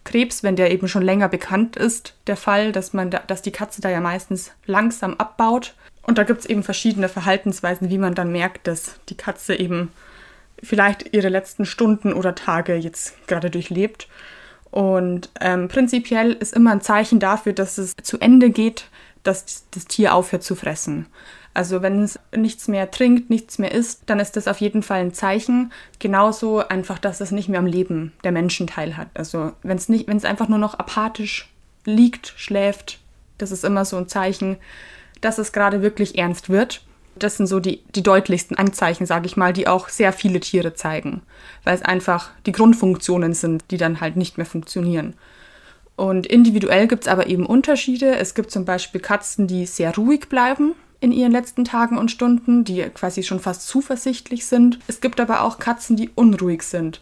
[0.10, 3.52] Krebs, wenn der eben schon länger bekannt ist, der Fall, dass, man da, dass die
[3.52, 5.76] Katze da ja meistens langsam abbaut.
[6.02, 9.92] Und da gibt es eben verschiedene Verhaltensweisen, wie man dann merkt, dass die Katze eben
[10.64, 14.08] vielleicht ihre letzten Stunden oder Tage jetzt gerade durchlebt.
[14.72, 18.86] Und ähm, prinzipiell ist immer ein Zeichen dafür, dass es zu Ende geht,
[19.22, 21.06] dass das Tier aufhört zu fressen.
[21.60, 25.02] Also wenn es nichts mehr trinkt, nichts mehr isst, dann ist das auf jeden Fall
[25.02, 25.74] ein Zeichen.
[26.00, 29.10] Genauso einfach, dass es nicht mehr am Leben der Menschen teilhat.
[29.14, 31.50] Also wenn es nicht, wenn es einfach nur noch apathisch
[31.84, 33.00] liegt, schläft,
[33.40, 34.56] das ist immer so ein Zeichen,
[35.20, 36.82] dass es gerade wirklich ernst wird.
[37.16, 40.76] Das sind so die, die deutlichsten Anzeichen, sage ich mal, die auch sehr viele Tiere
[40.76, 41.24] zeigen,
[41.66, 45.14] weil es einfach die Grundfunktionen sind, die dann halt nicht mehr funktionieren.
[45.98, 48.16] Und individuell gibt es aber eben Unterschiede.
[48.16, 52.64] Es gibt zum Beispiel Katzen, die sehr ruhig bleiben, in ihren letzten Tagen und Stunden,
[52.64, 54.80] die quasi schon fast zuversichtlich sind.
[54.88, 57.00] Es gibt aber auch Katzen, die unruhig sind.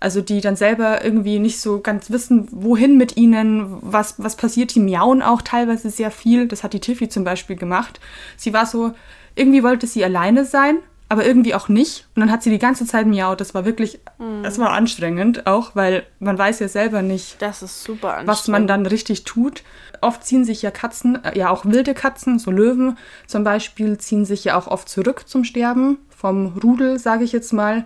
[0.00, 4.74] Also die dann selber irgendwie nicht so ganz wissen, wohin mit ihnen, was, was passiert.
[4.74, 6.46] Die miauen auch teilweise sehr viel.
[6.46, 7.98] Das hat die Tiffy zum Beispiel gemacht.
[8.36, 8.92] Sie war so,
[9.34, 12.06] irgendwie wollte sie alleine sein, aber irgendwie auch nicht.
[12.14, 13.40] Und dann hat sie die ganze Zeit miaut.
[13.40, 14.42] Das war wirklich, mhm.
[14.42, 19.62] das war anstrengend auch, weil man weiß ja selber nicht, was man dann richtig tut.
[20.00, 24.24] Oft ziehen sich ja Katzen, äh, ja auch wilde Katzen, so Löwen zum Beispiel, ziehen
[24.24, 27.84] sich ja auch oft zurück zum Sterben vom Rudel, sage ich jetzt mal.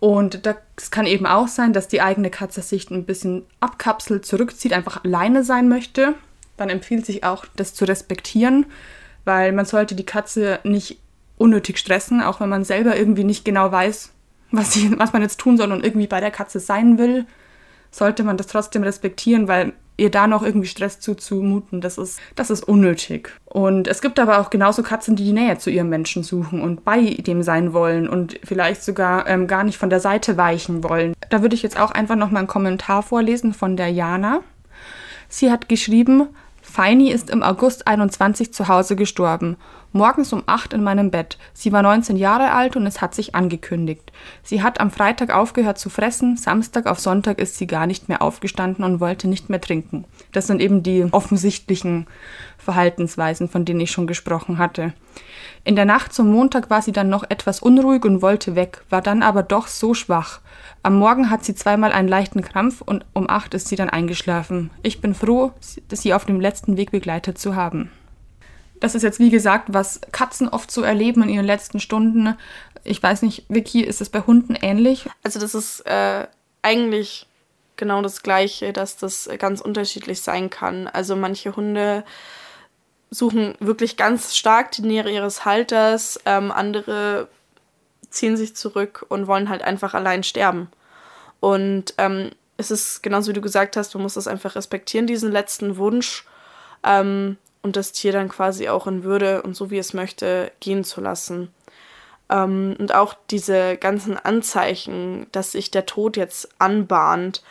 [0.00, 4.72] Und das kann eben auch sein, dass die eigene Katze sich ein bisschen abkapselt, zurückzieht,
[4.72, 6.14] einfach alleine sein möchte.
[6.56, 8.66] Dann empfiehlt sich auch, das zu respektieren,
[9.24, 10.98] weil man sollte die Katze nicht
[11.38, 14.12] unnötig stressen, auch wenn man selber irgendwie nicht genau weiß,
[14.52, 17.26] was, ich, was man jetzt tun soll und irgendwie bei der Katze sein will,
[17.90, 22.50] sollte man das trotzdem respektieren, weil ihr da noch irgendwie Stress zuzumuten, das ist, das
[22.50, 23.32] ist unnötig.
[23.46, 26.84] Und es gibt aber auch genauso Katzen, die die Nähe zu ihrem Menschen suchen und
[26.84, 31.14] bei dem sein wollen und vielleicht sogar ähm, gar nicht von der Seite weichen wollen.
[31.30, 34.42] Da würde ich jetzt auch einfach noch mal einen Kommentar vorlesen von der Jana.
[35.28, 36.28] Sie hat geschrieben,
[36.68, 39.56] Feini ist im August 21 zu Hause gestorben.
[39.92, 41.38] Morgens um 8 in meinem Bett.
[41.54, 44.12] Sie war 19 Jahre alt und es hat sich angekündigt.
[44.42, 48.20] Sie hat am Freitag aufgehört zu fressen, Samstag auf Sonntag ist sie gar nicht mehr
[48.20, 50.04] aufgestanden und wollte nicht mehr trinken.
[50.32, 52.08] Das sind eben die offensichtlichen
[52.66, 54.92] Verhaltensweisen, von denen ich schon gesprochen hatte.
[55.64, 59.00] In der Nacht zum Montag war sie dann noch etwas unruhig und wollte weg, war
[59.00, 60.40] dann aber doch so schwach.
[60.82, 64.70] Am Morgen hat sie zweimal einen leichten Krampf und um acht ist sie dann eingeschlafen.
[64.82, 67.90] Ich bin froh, sie auf dem letzten Weg begleitet zu haben.
[68.80, 72.36] Das ist jetzt wie gesagt, was Katzen oft so erleben in ihren letzten Stunden.
[72.84, 75.08] Ich weiß nicht, Vicky, ist es bei Hunden ähnlich?
[75.22, 76.26] Also das ist äh,
[76.62, 77.26] eigentlich
[77.76, 80.88] genau das Gleiche, dass das ganz unterschiedlich sein kann.
[80.88, 82.04] Also manche Hunde
[83.10, 87.28] suchen wirklich ganz stark die Nähe ihres Halters, ähm, andere
[88.10, 90.68] ziehen sich zurück und wollen halt einfach allein sterben.
[91.40, 95.30] Und ähm, es ist genauso wie du gesagt hast, du musst das einfach respektieren, diesen
[95.30, 96.24] letzten Wunsch.
[96.82, 100.84] Ähm, und das Tier dann quasi auch in Würde und so wie es möchte gehen
[100.84, 101.52] zu lassen.
[102.30, 107.42] Ähm, und auch diese ganzen Anzeichen, dass sich der Tod jetzt anbahnt,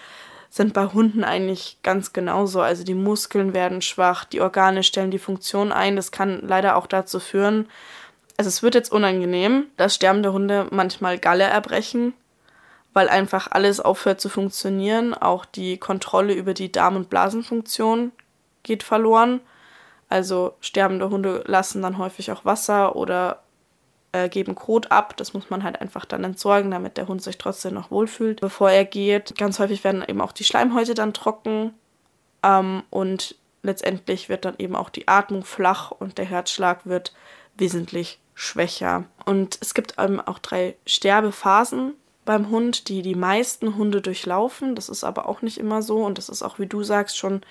[0.55, 2.61] sind bei Hunden eigentlich ganz genauso.
[2.61, 5.97] Also die Muskeln werden schwach, die Organe stellen die Funktion ein.
[5.97, 7.67] Das kann leider auch dazu führen,
[8.37, 12.13] also es wird jetzt unangenehm, dass sterbende Hunde manchmal Galle erbrechen,
[12.93, 15.13] weil einfach alles aufhört zu funktionieren.
[15.13, 18.13] Auch die Kontrolle über die Darm- und Blasenfunktion
[18.63, 19.41] geht verloren.
[20.07, 23.41] Also sterbende Hunde lassen dann häufig auch Wasser oder
[24.15, 25.17] äh, geben Kot ab.
[25.17, 28.71] Das muss man halt einfach dann entsorgen, damit der Hund sich trotzdem noch wohlfühlt, bevor
[28.71, 29.37] er geht.
[29.37, 31.73] Ganz häufig werden eben auch die Schleimhäute dann trocken
[32.43, 37.13] ähm, und letztendlich wird dann eben auch die Atmung flach und der Herzschlag wird
[37.55, 39.05] wesentlich schwächer.
[39.25, 41.93] Und es gibt eben auch drei Sterbephasen
[42.25, 44.75] beim Hund, die die meisten Hunde durchlaufen.
[44.75, 47.41] Das ist aber auch nicht immer so und das ist auch, wie du sagst, schon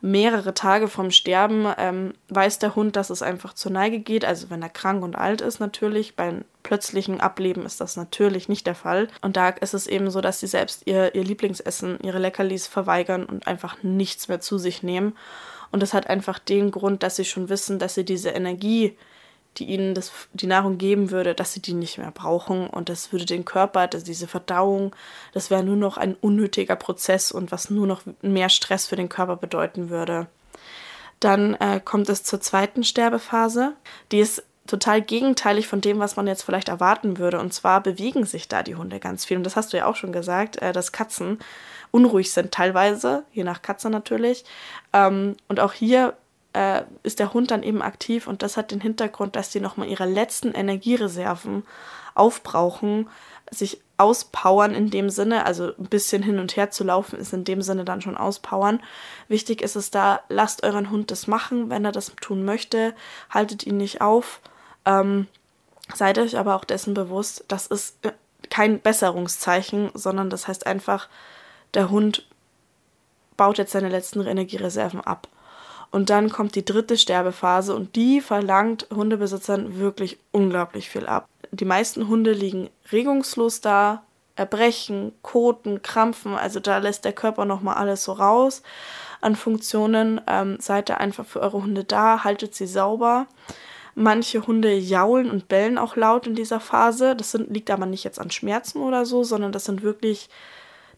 [0.00, 4.24] mehrere Tage vom Sterben ähm, weiß der Hund, dass es einfach zur Neige geht.
[4.24, 6.14] Also wenn er krank und alt ist natürlich.
[6.14, 9.08] Beim plötzlichen Ableben ist das natürlich nicht der Fall.
[9.22, 13.24] Und da ist es eben so, dass sie selbst ihr, ihr Lieblingsessen, ihre Leckerlis verweigern
[13.24, 15.16] und einfach nichts mehr zu sich nehmen.
[15.70, 18.96] Und das hat einfach den Grund, dass sie schon wissen, dass sie diese Energie,
[19.56, 23.12] die ihnen das, die Nahrung geben würde, dass sie die nicht mehr brauchen und das
[23.12, 24.94] würde den Körper, das, diese Verdauung,
[25.32, 29.08] das wäre nur noch ein unnötiger Prozess und was nur noch mehr Stress für den
[29.08, 30.28] Körper bedeuten würde.
[31.20, 33.74] Dann äh, kommt es zur zweiten Sterbephase.
[34.12, 37.40] Die ist total gegenteilig von dem, was man jetzt vielleicht erwarten würde.
[37.40, 39.36] Und zwar bewegen sich da die Hunde ganz viel.
[39.36, 41.38] Und das hast du ja auch schon gesagt, äh, dass Katzen
[41.90, 44.44] unruhig sind teilweise, je nach Katze natürlich.
[44.92, 46.14] Ähm, und auch hier
[46.58, 49.86] äh, ist der Hund dann eben aktiv und das hat den Hintergrund, dass die nochmal
[49.86, 51.62] ihre letzten Energiereserven
[52.16, 53.08] aufbrauchen,
[53.50, 57.44] sich auspowern in dem Sinne, also ein bisschen hin und her zu laufen, ist in
[57.44, 58.80] dem Sinne dann schon auspowern.
[59.28, 62.92] Wichtig ist es da, lasst euren Hund das machen, wenn er das tun möchte,
[63.30, 64.40] haltet ihn nicht auf.
[64.84, 65.28] Ähm,
[65.94, 68.12] seid euch aber auch dessen bewusst, das ist äh,
[68.50, 71.08] kein Besserungszeichen, sondern das heißt einfach,
[71.74, 72.26] der Hund
[73.36, 75.28] baut jetzt seine letzten Energiereserven ab.
[75.90, 81.28] Und dann kommt die dritte Sterbephase und die verlangt Hundebesitzern wirklich unglaublich viel ab.
[81.50, 84.02] Die meisten Hunde liegen regungslos da,
[84.36, 88.62] erbrechen, koten, krampfen, also da lässt der Körper nochmal alles so raus
[89.20, 90.20] an Funktionen.
[90.26, 93.26] Ähm, seid ihr einfach für eure Hunde da, haltet sie sauber.
[93.94, 97.16] Manche Hunde jaulen und bellen auch laut in dieser Phase.
[97.16, 100.28] Das sind, liegt aber nicht jetzt an Schmerzen oder so, sondern das sind wirklich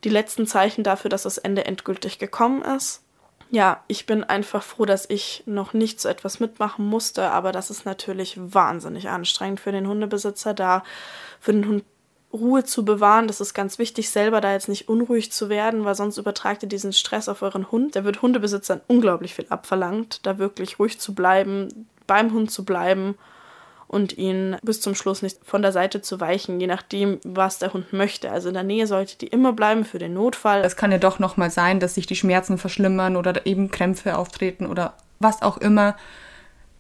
[0.05, 3.03] die letzten Zeichen dafür, dass das Ende endgültig gekommen ist
[3.51, 7.71] ja, ich bin einfach froh, dass ich noch nicht so etwas mitmachen musste, aber das
[7.71, 10.85] ist natürlich wahnsinnig anstrengend für den Hundebesitzer, da
[11.41, 11.85] für den Hund
[12.33, 13.27] Ruhe zu bewahren.
[13.27, 16.69] Das ist ganz wichtig, selber da jetzt nicht unruhig zu werden, weil sonst übertragt ihr
[16.69, 17.97] diesen Stress auf euren Hund.
[17.97, 23.17] Da wird Hundebesitzern unglaublich viel abverlangt, da wirklich ruhig zu bleiben, beim Hund zu bleiben
[23.91, 27.73] und ihn bis zum Schluss nicht von der Seite zu weichen, je nachdem, was der
[27.73, 28.31] Hund möchte.
[28.31, 30.63] Also in der Nähe sollte die immer bleiben für den Notfall.
[30.65, 34.67] Es kann ja doch nochmal sein, dass sich die Schmerzen verschlimmern oder eben Krämpfe auftreten
[34.67, 35.97] oder was auch immer.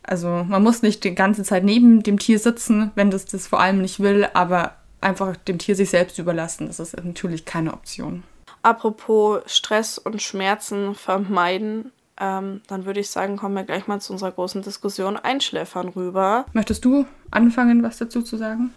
[0.04, 3.58] Also man muss nicht die ganze Zeit neben dem Tier sitzen, wenn das das vor
[3.58, 6.68] allem nicht will, aber einfach dem Tier sich selbst überlassen.
[6.68, 8.22] Das ist natürlich keine Option.
[8.62, 14.12] Apropos Stress und Schmerzen vermeiden, ähm, dann würde ich sagen, kommen wir gleich mal zu
[14.12, 16.44] unserer großen Diskussion Einschläfern rüber.
[16.52, 18.74] Möchtest du anfangen, was dazu zu sagen?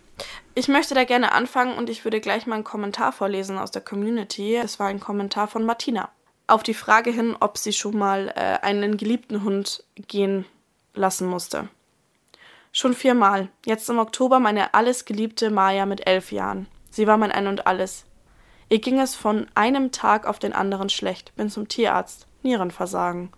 [0.55, 3.81] Ich möchte da gerne anfangen und ich würde gleich mal einen Kommentar vorlesen aus der
[3.81, 4.55] Community.
[4.55, 6.09] Es war ein Kommentar von Martina.
[6.47, 10.45] Auf die Frage hin, ob sie schon mal äh, einen geliebten Hund gehen
[10.93, 11.69] lassen musste.
[12.71, 13.49] Schon viermal.
[13.65, 16.67] Jetzt im Oktober meine alles geliebte Maya mit elf Jahren.
[16.89, 18.05] Sie war mein Ein und Alles.
[18.69, 21.35] Ihr ging es von einem Tag auf den anderen schlecht.
[21.35, 22.27] Bin zum Tierarzt.
[22.43, 23.31] Nierenversagen.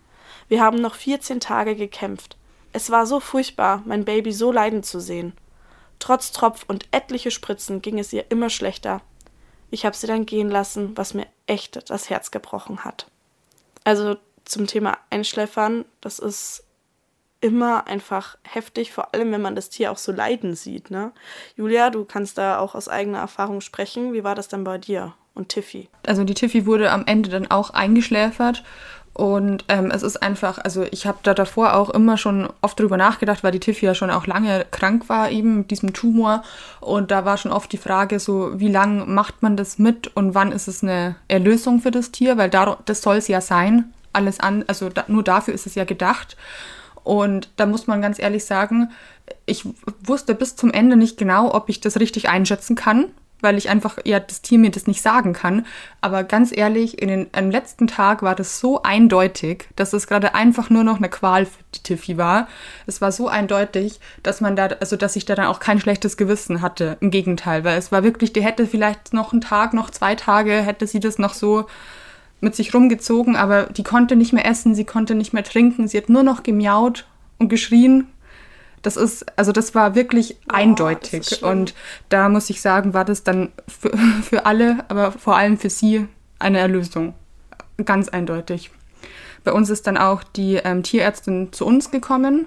[0.48, 2.36] Wir haben noch 14 Tage gekämpft.
[2.72, 5.32] Es war so furchtbar, mein Baby so leiden zu sehen.
[5.98, 9.00] Trotz Tropf und etliche Spritzen ging es ihr immer schlechter.
[9.70, 13.10] Ich habe sie dann gehen lassen, was mir echt das Herz gebrochen hat.
[13.84, 16.64] Also zum Thema Einschläfern, das ist
[17.40, 20.90] immer einfach heftig, vor allem wenn man das Tier auch so leiden sieht.
[20.90, 21.12] Ne?
[21.56, 24.12] Julia, du kannst da auch aus eigener Erfahrung sprechen.
[24.12, 25.88] Wie war das denn bei dir und Tiffy?
[26.06, 28.62] Also die Tiffy wurde am Ende dann auch eingeschläfert
[29.16, 32.98] und ähm, es ist einfach, also ich habe da davor auch immer schon oft drüber
[32.98, 36.42] nachgedacht, weil die Tiffy ja schon auch lange krank war, eben mit diesem Tumor.
[36.80, 40.34] Und da war schon oft die Frage, so wie lange macht man das mit und
[40.34, 42.36] wann ist es eine Erlösung für das Tier?
[42.36, 43.90] Weil da, das soll es ja sein.
[44.12, 46.36] Alles an, also da, nur dafür ist es ja gedacht.
[47.02, 48.90] Und da muss man ganz ehrlich sagen,
[49.46, 49.64] ich
[50.04, 53.06] wusste bis zum Ende nicht genau, ob ich das richtig einschätzen kann,
[53.40, 55.66] weil ich einfach ja das Tier mir das nicht sagen kann.
[56.00, 60.34] Aber ganz ehrlich, in den, am letzten Tag war das so eindeutig, dass es gerade
[60.34, 62.48] einfach nur noch eine Qual für die Tiffy war.
[62.86, 66.16] Es war so eindeutig, dass man da, also dass ich da dann auch kein schlechtes
[66.16, 66.96] Gewissen hatte.
[67.00, 70.52] Im Gegenteil, weil es war wirklich, die hätte vielleicht noch einen Tag, noch zwei Tage,
[70.52, 71.66] hätte sie das noch so
[72.40, 75.98] mit sich rumgezogen, aber die konnte nicht mehr essen, sie konnte nicht mehr trinken, sie
[75.98, 77.06] hat nur noch gemiaut
[77.38, 78.08] und geschrien.
[78.82, 81.42] Das ist, also das war wirklich Oh, eindeutig.
[81.42, 81.74] und
[82.08, 83.90] da muss ich sagen, war das dann für,
[84.22, 86.06] für alle, aber vor allem für sie
[86.38, 87.14] eine Erlösung.
[87.84, 88.70] Ganz eindeutig.
[89.44, 92.46] Bei uns ist dann auch die ähm, Tierärztin zu uns gekommen,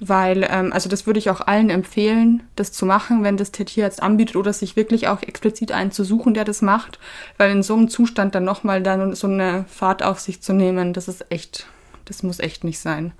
[0.00, 3.66] weil, ähm, also das würde ich auch allen empfehlen, das zu machen, wenn das der
[3.66, 6.98] Tierarzt anbietet oder sich wirklich auch explizit einen zu suchen, der das macht,
[7.36, 10.92] weil in so einem Zustand dann nochmal dann so eine Fahrt auf sich zu nehmen,
[10.92, 11.66] das ist echt,
[12.04, 13.12] das muss echt nicht sein.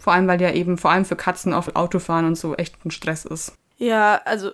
[0.00, 2.90] Vor allem, weil der eben vor allem für Katzen auf Autofahren und so echt ein
[2.90, 3.52] Stress ist.
[3.76, 4.50] Ja, also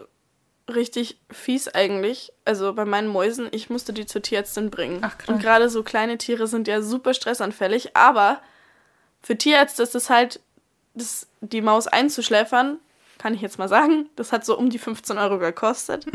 [0.68, 2.32] richtig fies eigentlich.
[2.44, 4.98] Also bei meinen Mäusen, ich musste die zur Tierärztin bringen.
[5.02, 5.28] Ach, krass.
[5.28, 8.40] Und gerade so kleine Tiere sind ja super stressanfällig, aber
[9.22, 10.40] für Tierärzte ist es halt,
[10.94, 12.78] das, die Maus einzuschläfern,
[13.18, 16.06] kann ich jetzt mal sagen, das hat so um die 15 Euro gekostet.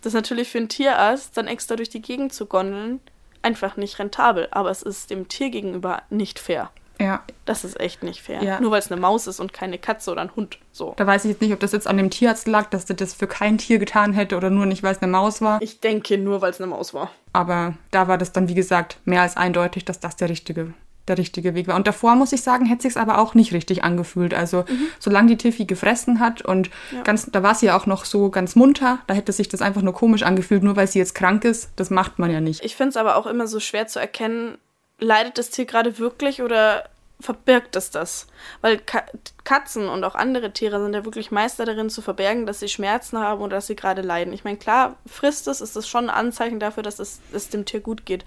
[0.00, 3.00] Das ist natürlich für einen Tierarzt, dann extra durch die Gegend zu gondeln,
[3.42, 4.48] einfach nicht rentabel.
[4.52, 6.70] Aber es ist dem Tier gegenüber nicht fair.
[7.00, 8.42] Ja, Das ist echt nicht fair.
[8.42, 8.60] Ja.
[8.60, 10.58] Nur weil es eine Maus ist und keine Katze oder ein Hund.
[10.72, 10.94] So.
[10.96, 13.12] da weiß ich jetzt nicht, ob das jetzt an dem Tierarzt lag, dass der das
[13.14, 15.60] für kein Tier getan hätte oder nur nicht, weil es eine Maus war.
[15.62, 17.10] Ich denke nur, weil es eine Maus war.
[17.32, 20.72] Aber da war das dann, wie gesagt, mehr als eindeutig, dass das der richtige,
[21.08, 21.76] der richtige Weg war.
[21.76, 24.32] Und davor, muss ich sagen, hätte sich aber auch nicht richtig angefühlt.
[24.34, 24.64] Also,
[24.98, 27.02] solange die Tiffy gefressen hat und Ja.
[27.02, 29.82] ganz, da war sie ja auch noch so ganz munter, da hätte sich das einfach
[29.82, 31.70] nur komisch angefühlt, nur weil sie jetzt krank ist.
[31.76, 32.64] Das macht man ja nicht.
[32.64, 34.56] Ich finde es aber auch immer so schwer zu erkennen,
[35.00, 36.88] leidet das Tier gerade wirklich oder
[37.20, 38.26] verbirgt es das?
[38.60, 39.04] Weil Ka
[39.44, 43.18] Katzen und auch andere Tiere sind ja wirklich Meister darin zu verbergen, dass sie Schmerzen
[43.18, 44.32] haben oder dass sie gerade leiden.
[44.32, 47.64] Ich meine, klar, frisst es, ist das schon ein Anzeichen dafür, dass es, es dem
[47.64, 48.24] Tier gut geht.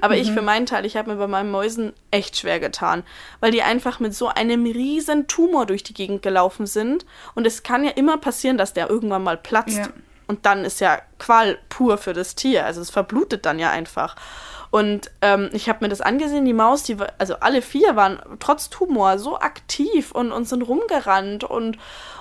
[0.00, 3.04] Aber ich für meinen Teil, ich habe mir bei meinen Mäusen echt schwer getan,
[3.38, 7.06] weil die einfach mit so einem riesen Tumor durch die Gegend gelaufen sind.
[7.36, 9.78] Und es kann ja immer passieren, dass der irgendwann mal platzt.
[9.78, 9.88] Ja.
[10.26, 12.66] Und dann ist ja Qual pur für das Tier.
[12.66, 14.16] Also es verblutet dann ja einfach.
[14.72, 18.70] Und ähm, ich habe mir das angesehen, die Maus, die, also alle vier waren trotz
[18.70, 21.76] Tumor so aktiv und, und sind rumgerannt und,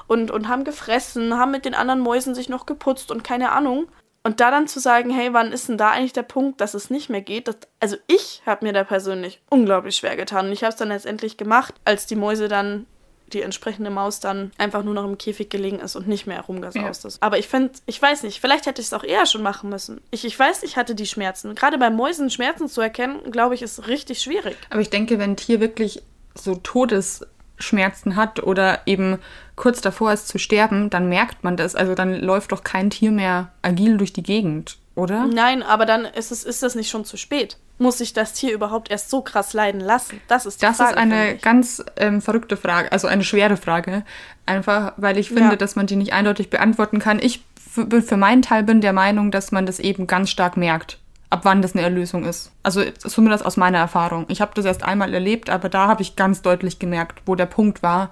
[0.07, 3.87] und, und haben gefressen, haben mit den anderen Mäusen sich noch geputzt und keine Ahnung.
[4.23, 6.89] Und da dann zu sagen, hey, wann ist denn da eigentlich der Punkt, dass es
[6.89, 7.47] nicht mehr geht?
[7.47, 10.47] Das, also ich habe mir da persönlich unglaublich schwer getan.
[10.47, 12.85] Und ich habe es dann letztendlich gemacht, als die Mäuse dann,
[13.33, 17.05] die entsprechende Maus dann einfach nur noch im Käfig gelegen ist und nicht mehr herumgesaust
[17.05, 17.21] ist.
[17.21, 20.01] Aber ich finde, ich weiß nicht, vielleicht hätte ich es auch eher schon machen müssen.
[20.11, 21.55] Ich, ich weiß, ich hatte die Schmerzen.
[21.55, 24.57] Gerade bei Mäusen Schmerzen zu erkennen, glaube ich, ist richtig schwierig.
[24.69, 26.01] Aber ich denke, wenn ein Tier wirklich
[26.35, 29.19] so Todesschmerzen hat oder eben
[29.55, 31.75] kurz davor ist zu sterben, dann merkt man das.
[31.75, 35.27] Also dann läuft doch kein Tier mehr agil durch die Gegend, oder?
[35.27, 37.57] Nein, aber dann ist, es, ist das nicht schon zu spät.
[37.81, 40.21] Muss sich das Tier überhaupt erst so krass leiden lassen?
[40.27, 40.91] Das ist die Das Frage.
[40.91, 41.41] ist eine ich.
[41.41, 44.03] ganz ähm, verrückte Frage, also eine schwere Frage.
[44.45, 45.55] Einfach, weil ich finde, Ja.
[45.55, 47.17] dass man die nicht eindeutig beantworten kann.
[47.19, 50.99] Ich für, für meinen Teil bin der Meinung, dass man das eben ganz stark merkt,
[51.31, 52.51] ab wann das eine Erlösung ist.
[52.63, 54.25] Also zumindest aus meiner Erfahrung.
[54.27, 57.45] Ich habe das erst einmal erlebt, aber da habe ich ganz deutlich gemerkt, wo der
[57.47, 58.11] Punkt war,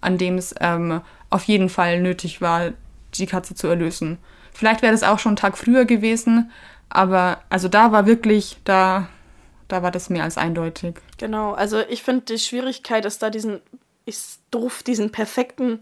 [0.00, 2.70] an dem es ähm, auf jeden Fall nötig war,
[3.14, 4.16] die Katze zu erlösen.
[4.52, 6.52] Vielleicht wäre das auch schon einen Tag früher gewesen,
[6.88, 9.08] aber also da war wirklich, da,
[9.68, 10.96] da war das mehr als eindeutig.
[11.18, 13.60] Genau, also ich finde, die Schwierigkeit ist da diesen,
[14.06, 15.80] ist doof, diesen perfekten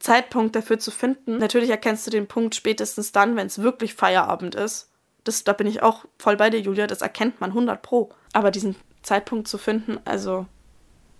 [0.00, 1.38] Zeitpunkt dafür zu finden.
[1.38, 4.88] Natürlich erkennst du den Punkt spätestens dann, wenn es wirklich Feierabend ist.
[5.24, 8.10] Das, da bin ich auch voll bei dir, Julia, das erkennt man 100 pro.
[8.32, 10.46] Aber diesen Zeitpunkt zu finden, also,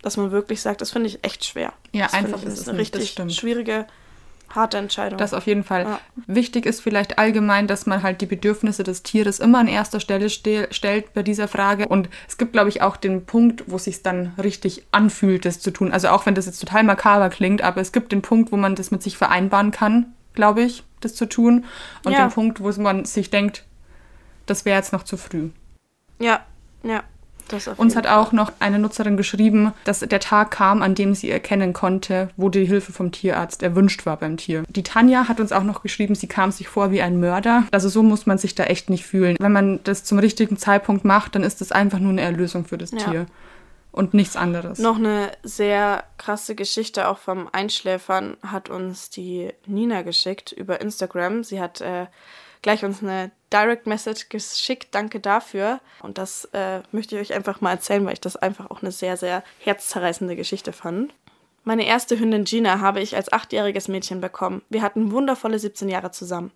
[0.01, 1.73] dass man wirklich sagt, das finde ich echt schwer.
[1.91, 3.85] Ja, das einfach ich, ist es eine nicht, das richtig schwierige,
[4.55, 5.17] harte Entscheidung.
[5.17, 5.83] Das auf jeden Fall.
[5.83, 5.99] Ja.
[6.27, 10.29] Wichtig ist vielleicht allgemein, dass man halt die Bedürfnisse des Tieres immer an erster Stelle
[10.29, 11.87] ste stellt bei dieser Frage.
[11.87, 15.59] Und es gibt, glaube ich, auch den Punkt, wo es sich dann richtig anfühlt, das
[15.59, 15.91] zu tun.
[15.91, 18.75] Also auch wenn das jetzt total makaber klingt, aber es gibt den Punkt, wo man
[18.75, 21.65] das mit sich vereinbaren kann, glaube ich, das zu tun.
[22.05, 22.27] Und Ja.
[22.27, 23.65] den Punkt, wo man sich denkt,
[24.45, 25.49] das wäre jetzt noch zu früh.
[26.19, 26.41] ja,
[26.83, 27.03] ja.
[27.77, 31.73] Uns hat auch noch eine Nutzerin geschrieben, dass der Tag kam, an dem sie erkennen
[31.73, 34.63] konnte, wo die Hilfe vom Tierarzt erwünscht war beim Tier.
[34.69, 37.63] Die Tanja hat uns auch noch geschrieben, sie kam sich vor wie ein Mörder.
[37.71, 39.35] Also so muss man sich da echt nicht fühlen.
[39.39, 42.77] Wenn man das zum richtigen Zeitpunkt macht, dann ist das einfach nur eine Erlösung für
[42.77, 42.97] das Ja.
[42.99, 43.25] Tier.
[43.93, 44.79] Und nichts anderes.
[44.79, 51.43] Noch eine sehr krasse Geschichte auch vom Einschläfern hat uns die Nina geschickt über Instagram.
[51.43, 52.05] Sie hat äh,
[52.61, 54.89] gleich uns eine Direct Message geschickt.
[54.91, 55.79] Danke dafür.
[56.01, 58.91] Und das äh, möchte ich euch einfach mal erzählen, weil ich das einfach auch eine
[58.91, 61.13] sehr, sehr herzzerreißende Geschichte fand.
[61.63, 64.63] Meine erste Hündin Gina habe ich als achtjähriges Mädchen bekommen.
[64.69, 66.51] Wir hatten wundervolle 17 Jahre zusammen.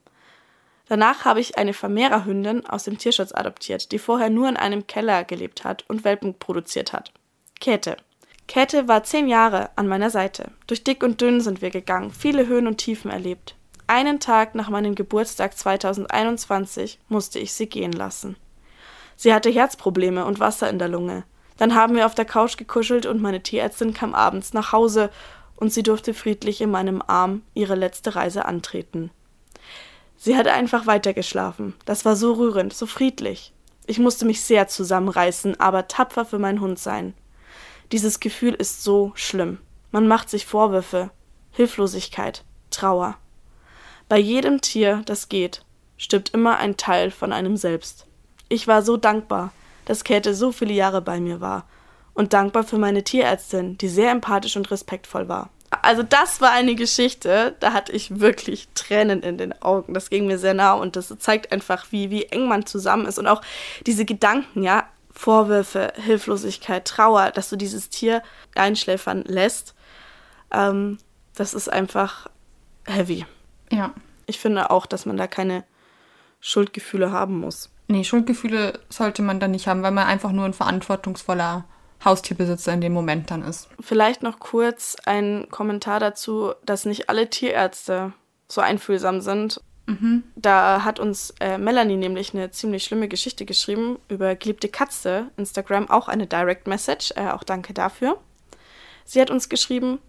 [0.87, 5.23] Danach habe ich eine Vermehrerhündin aus dem Tierschutz adoptiert, die vorher nur in einem Keller
[5.23, 7.11] gelebt hat und Welpen produziert hat.
[7.59, 7.97] Käthe.
[8.47, 10.51] Käthe war zehn Jahre an meiner Seite.
[10.67, 13.55] Durch dick und dünn sind wir gegangen, viele Höhen und Tiefen erlebt.
[13.87, 18.35] Einen Tag nach meinem Geburtstag 2021 musste ich sie gehen lassen.
[19.15, 21.23] Sie hatte Herzprobleme und Wasser in der Lunge.
[21.57, 25.11] Dann haben wir auf der Couch gekuschelt und meine Tierärztin kam abends nach Hause
[25.55, 29.11] und sie durfte friedlich in meinem Arm ihre letzte Reise antreten.
[30.17, 31.75] Sie hatte einfach weitergeschlafen.
[31.85, 33.53] Das war so rührend, so friedlich.
[33.85, 37.13] Ich musste mich sehr zusammenreißen, aber tapfer für meinen Hund sein.
[37.91, 39.59] Dieses Gefühl ist so schlimm.
[39.91, 41.11] Man macht sich Vorwürfe,
[41.51, 43.17] Hilflosigkeit, Trauer.
[44.07, 45.65] Bei jedem Tier, das geht,
[45.97, 48.05] stirbt immer ein Teil von einem selbst.
[48.49, 49.51] Ich war so dankbar,
[49.85, 51.65] dass Käthe so viele Jahre bei mir war
[52.13, 55.49] und dankbar für meine Tierärztin, die sehr empathisch und respektvoll war.
[55.81, 59.95] Also das war eine Geschichte, da hatte ich wirklich Tränen in den Augen.
[59.95, 63.17] Das ging mir sehr nah und das zeigt einfach, wie, wie eng man zusammen ist
[63.17, 63.41] und auch
[63.85, 68.21] diese Gedanken, ja, Vorwürfe, Hilflosigkeit, Trauer, dass du dieses Tier
[68.53, 69.73] einschläfern lässt,
[70.51, 70.99] ähm,
[71.35, 72.27] das ist einfach
[72.85, 73.25] heavy.
[73.71, 73.93] Ja.
[74.25, 75.63] Ich finde auch, dass man da keine
[76.39, 77.69] Schuldgefühle haben muss.
[77.87, 81.65] Nee, Schuldgefühle sollte man dann nicht haben, weil man einfach nur ein verantwortungsvoller
[82.03, 83.69] Haustierbesitzer in dem Moment dann ist.
[83.79, 88.13] Vielleicht noch kurz ein Kommentar dazu, dass nicht alle Tierärzte
[88.47, 89.61] so einfühlsam sind.
[89.87, 90.23] Mhm.
[90.35, 95.27] Da hat uns äh, Melanie nämlich eine ziemlich schlimme Geschichte geschrieben über geliebte Katze.
[95.37, 97.11] Instagram auch eine Direct Message.
[97.15, 98.17] Äh, auch danke dafür.
[99.03, 99.99] Sie hat uns geschrieben,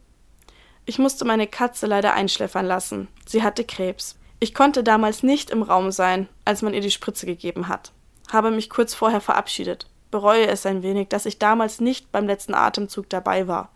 [0.87, 3.09] ich musste meine Katze leider einschläfern lassen.
[3.26, 4.16] Sie hatte Krebs.
[4.39, 7.93] Ich konnte damals nicht im Raum sein, als man ihr die Spritze gegeben hat.
[8.30, 9.89] Habe mich kurz vorher verabschiedet.
[10.12, 13.70] Bereue es ein wenig, dass ich damals nicht beim letzten Atemzug dabei war.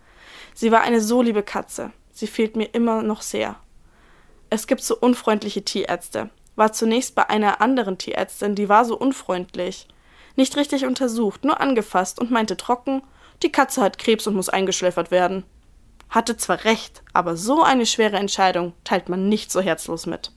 [0.54, 1.92] Sie war eine so liebe Katze.
[2.12, 3.56] Sie fehlt mir immer noch sehr.
[4.48, 6.30] Es gibt so unfreundliche Tierärzte.
[6.54, 9.88] War zunächst bei einer anderen Tierärztin, die war so unfreundlich.
[10.36, 13.02] Nicht richtig untersucht, nur angefasst und meinte trocken,
[13.42, 15.44] die Katze hat Krebs und muss eingeschläfert werden.
[16.10, 20.32] Hatte zwar recht, aber so eine schwere Entscheidung teilt man nicht so herzlos mit.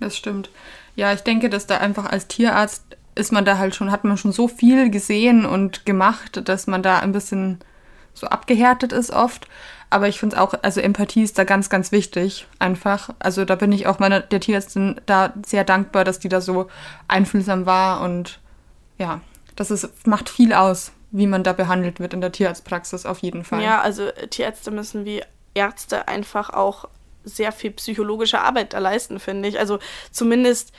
[0.00, 0.50] Das stimmt.
[0.94, 2.84] Ja, ich denke, dass da einfach als Tierarzt
[3.14, 6.82] ist man da halt schon, hat man schon so viel gesehen und gemacht, dass man
[6.82, 7.58] da ein bisschen
[8.12, 9.48] so abgehärtet ist oft.
[9.88, 13.10] Aber ich finde es auch, also Empathie ist da ganz, ganz wichtig, einfach.
[13.18, 16.68] Also da bin ich auch meiner, der Tierärztin da sehr dankbar, dass die da so
[17.08, 18.40] einfühlsam war und
[18.98, 19.20] ja,
[19.56, 23.44] das ist, macht viel aus, wie man da behandelt wird in der Tierarztpraxis auf jeden
[23.44, 23.62] Fall.
[23.62, 25.22] Ja, also Tierärzte müssen wie
[25.54, 26.88] Ärzte einfach auch
[27.24, 29.58] sehr viel psychologische Arbeit da leisten, finde ich.
[29.58, 29.78] Also
[30.10, 30.72] zumindest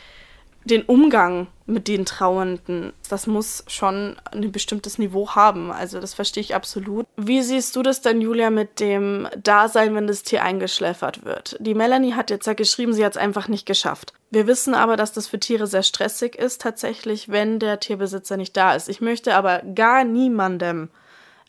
[0.67, 5.71] den Umgang mit den Trauernden, das muss schon ein bestimmtes Niveau haben.
[5.71, 7.05] Also das verstehe ich absolut.
[7.17, 11.57] Wie siehst du das denn, Julia, mit dem Dasein, wenn das Tier eingeschläfert wird?
[11.59, 14.13] Die Melanie hat jetzt ja geschrieben, sie hat es einfach nicht geschafft.
[14.29, 18.55] Wir wissen aber, dass das für Tiere sehr stressig ist, tatsächlich, wenn der Tierbesitzer nicht
[18.55, 18.87] da ist.
[18.87, 20.89] Ich möchte aber gar niemandem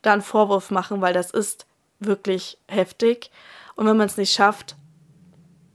[0.03, 1.67] da einen Vorwurf machen, weil das ist
[2.01, 3.31] wirklich heftig.
[3.77, 4.77] Und wenn man es nicht schafft,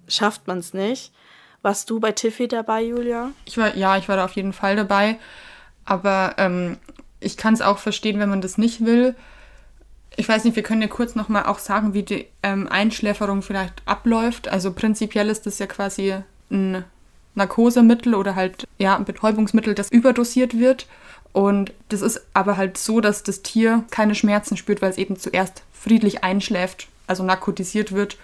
[0.07, 1.13] schafft man es nicht.
[1.63, 3.31] Warst du bei Tiffy dabei, Julia?
[3.45, 5.17] Ich war, ja, ich war da auf jeden Fall dabei.
[5.85, 6.77] Aber ähm,
[7.21, 9.15] ich kann es auch verstehen, wenn man das nicht will.
[10.17, 13.81] Ich weiß nicht, wir können ja kurz nochmal auch sagen, wie die ähm, Einschläferung vielleicht
[13.85, 14.49] abläuft.
[14.49, 16.15] Also prinzipiell ist das ja quasi
[16.51, 16.83] ein
[17.33, 20.85] Narkosemittel oder halt ja, ein Betäubungsmittel, das überdosiert wird.
[21.31, 25.17] Und das ist aber halt so, dass das Tier keine Schmerzen spürt, weil es eben
[25.17, 28.17] zuerst friedlich einschläft, also narkotisiert wird,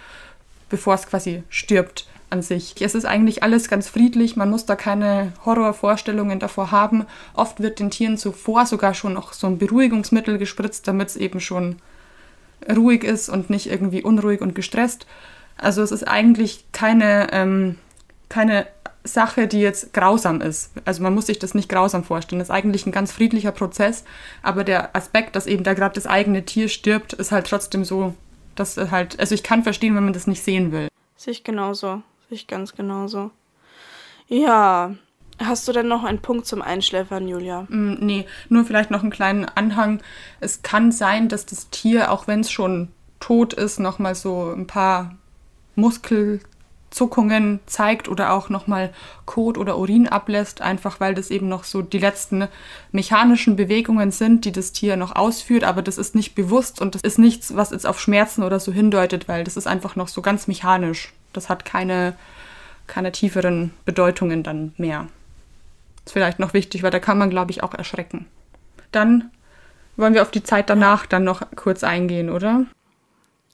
[0.69, 2.75] bevor es quasi stirbt an sich.
[2.79, 7.05] Es ist eigentlich alles ganz friedlich, man muss da keine Horrorvorstellungen davor haben.
[7.33, 11.39] Oft wird den Tieren zuvor sogar schon noch so ein Beruhigungsmittel gespritzt, damit es eben
[11.39, 11.77] schon
[12.67, 15.05] ruhig ist und nicht irgendwie unruhig und gestresst.
[15.57, 17.75] Also es ist eigentlich keine, ähm,
[18.29, 18.67] keine
[19.03, 20.71] Sache, die jetzt grausam ist.
[20.85, 22.39] Also man muss sich das nicht grausam vorstellen.
[22.39, 24.03] Das ist eigentlich ein ganz friedlicher Prozess,
[24.43, 28.13] aber der Aspekt, dass eben da gerade das eigene Tier stirbt, ist halt trotzdem so,
[28.55, 30.89] dass halt, also ich kann verstehen, wenn man das nicht sehen will.
[31.15, 32.01] Sehe ich genauso.
[32.29, 33.31] Ich ganz genauso.
[34.27, 34.95] Ja.
[35.41, 37.61] Hast du denn noch einen Punkt zum Einschläfern, Julia?
[37.69, 40.01] Mm, nee, nur vielleicht noch einen kleinen Anhang.
[40.41, 42.89] Es kann sein, dass das Tier, auch wenn es schon
[43.21, 45.15] tot ist, nochmal so ein paar
[45.75, 48.93] Muskelzuckungen zeigt oder auch nochmal
[49.25, 52.49] Kot oder Urin ablässt, einfach weil das eben noch so die letzten
[52.91, 57.01] mechanischen Bewegungen sind, die das Tier noch ausführt, aber das ist nicht bewusst und das
[57.01, 60.21] ist nichts, was jetzt auf Schmerzen oder so hindeutet, weil das ist einfach noch so
[60.21, 61.13] ganz mechanisch.
[61.33, 62.15] Das hat keine,
[62.87, 65.07] keine tieferen Bedeutungen dann mehr.
[66.05, 68.25] Ist vielleicht noch wichtig, weil da kann man, glaube ich, auch erschrecken.
[68.91, 69.31] Dann
[69.95, 72.65] wollen wir auf die Zeit danach dann noch kurz eingehen, oder?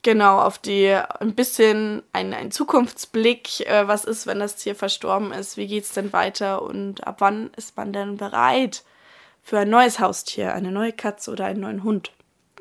[0.02, 5.32] Genau, auf die ein bisschen ein, ein Zukunftsblick, äh, was ist, wenn das Tier verstorben
[5.32, 8.84] ist, wie geht es denn weiter und ab wann ist man denn bereit
[9.42, 12.12] für ein neues Haustier, eine neue Katze oder einen neuen Hund.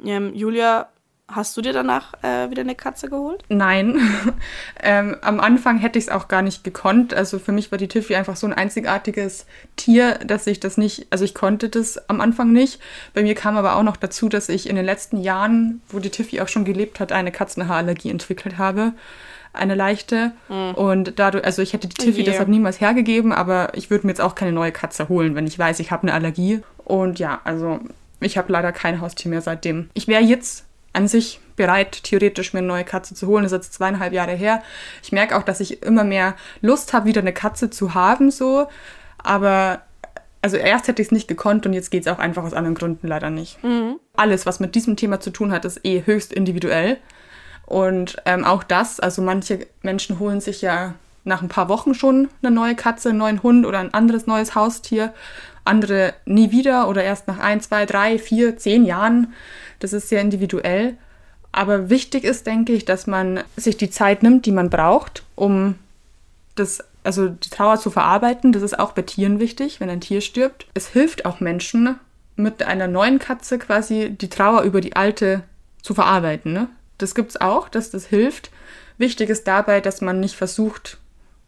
[0.03, 0.89] Ähm, Julia
[1.27, 3.43] Hast du dir danach äh, wieder eine Katze geholt?
[3.49, 3.99] Nein.
[4.83, 7.15] ähm, am Anfang hätte ich es auch gar nicht gekonnt.
[7.15, 11.07] Also für mich war die Tiffy einfach so ein einzigartiges Tier, dass ich das nicht,
[11.09, 12.79] also ich konnte das am Anfang nicht.
[13.15, 16.11] Bei mir kam aber auch noch dazu, dass ich in den letzten Jahren, wo die
[16.11, 18.93] Tiffy auch schon gelebt hat, eine Katzenhaarallergie entwickelt habe.
[19.51, 20.31] Eine leichte.
[20.47, 20.75] Mhm.
[20.75, 22.31] Und dadurch, also ich hätte die Tiffy yeah.
[22.31, 25.57] deshalb niemals hergegeben, aber ich würde mir jetzt auch keine neue Katze holen, wenn ich
[25.57, 26.61] weiß, ich habe eine Allergie.
[26.83, 27.79] Und ja, also
[28.19, 29.89] ich habe leider kein Haustier mehr seitdem.
[29.95, 30.64] Ich wäre jetzt
[30.95, 33.43] an sich bereit, theoretisch mir eine neue Katze zu holen.
[33.43, 34.61] Das ist jetzt zweieinhalb Jahre her.
[35.03, 38.67] Ich merke auch, dass ich immer mehr Lust habe, wieder eine Katze zu haben, so.
[39.17, 39.81] Aber
[40.41, 42.75] also erst hätte ich es nicht gekonnt und jetzt geht es auch einfach aus anderen
[42.75, 43.63] Gründen leider nicht.
[43.63, 43.99] Mhm.
[44.15, 46.97] Alles, was mit diesem Thema zu tun hat, ist eh höchst individuell.
[47.65, 50.93] Und ähm, auch das, also manche Menschen holen sich ja
[51.23, 54.53] nach ein paar Wochen schon eine neue Katze, einen neuen Hund oder ein anderes neues
[54.53, 55.13] Haustier.
[55.63, 59.33] Andere nie wieder oder erst nach ein, zwei, drei, vier, zehn Jahren.
[59.79, 60.97] Das ist sehr individuell.
[61.51, 65.75] Aber wichtig ist, denke ich, dass man sich die Zeit nimmt, die man braucht, um
[66.55, 68.51] das, also die Trauer zu verarbeiten.
[68.51, 70.67] Das ist auch bei Tieren wichtig, wenn ein Tier stirbt.
[70.73, 71.97] Es hilft auch Menschen,
[72.35, 75.43] mit einer neuen Katze quasi die Trauer über die alte
[75.81, 76.53] zu verarbeiten.
[76.53, 76.67] Ne?
[76.97, 78.51] Das gibt es auch, dass das hilft.
[78.97, 80.97] Wichtig ist dabei, dass man nicht versucht,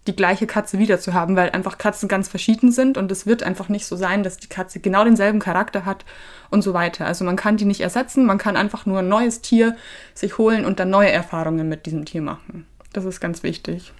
[0.07, 3.43] die gleiche Katze wieder zu haben, weil einfach Katzen ganz verschieden sind und es wird
[3.43, 6.05] einfach nicht so sein, dass die Katze genau denselben Charakter hat
[6.49, 7.05] und so weiter.
[7.05, 9.75] Also man kann die nicht ersetzen, man kann einfach nur ein neues Tier
[10.13, 12.65] sich holen und dann neue Erfahrungen mit diesem Tier machen.
[12.93, 13.93] Das ist ganz wichtig.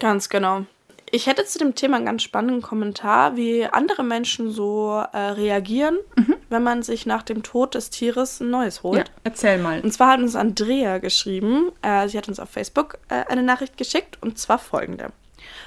[0.00, 0.66] Ganz genau.
[1.14, 5.98] Ich hätte zu dem Thema einen ganz spannenden Kommentar, wie andere Menschen so äh, reagieren,
[6.16, 6.36] mhm.
[6.48, 8.96] wenn man sich nach dem Tod des Tieres ein neues holt.
[9.08, 9.82] Ja, erzähl mal.
[9.82, 13.76] Und zwar hat uns Andrea geschrieben, äh, sie hat uns auf Facebook äh, eine Nachricht
[13.76, 15.12] geschickt, und zwar folgende.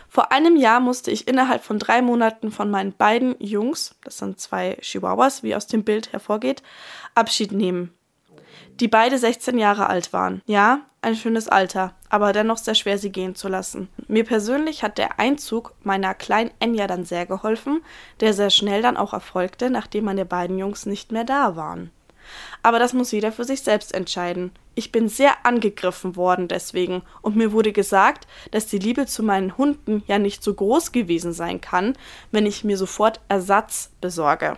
[0.09, 4.39] Vor einem Jahr musste ich innerhalb von drei Monaten von meinen beiden Jungs, das sind
[4.39, 6.63] zwei Chihuahuas, wie aus dem Bild hervorgeht,
[7.13, 7.93] Abschied nehmen
[8.79, 10.41] die beide 16 Jahre alt waren.
[10.45, 13.87] Ja, ein schönes Alter, aber dennoch sehr schwer, sie gehen zu lassen.
[14.07, 17.81] Mir persönlich hat der Einzug meiner kleinen Enya dann sehr geholfen,
[18.19, 21.91] der sehr schnell dann auch erfolgte, nachdem meine beiden Jungs nicht mehr da waren.
[22.63, 24.51] Aber das muss jeder für sich selbst entscheiden.
[24.73, 29.57] Ich bin sehr angegriffen worden deswegen, und mir wurde gesagt, dass die Liebe zu meinen
[29.57, 31.93] Hunden ja nicht so groß gewesen sein kann,
[32.31, 34.57] wenn ich mir sofort Ersatz besorge.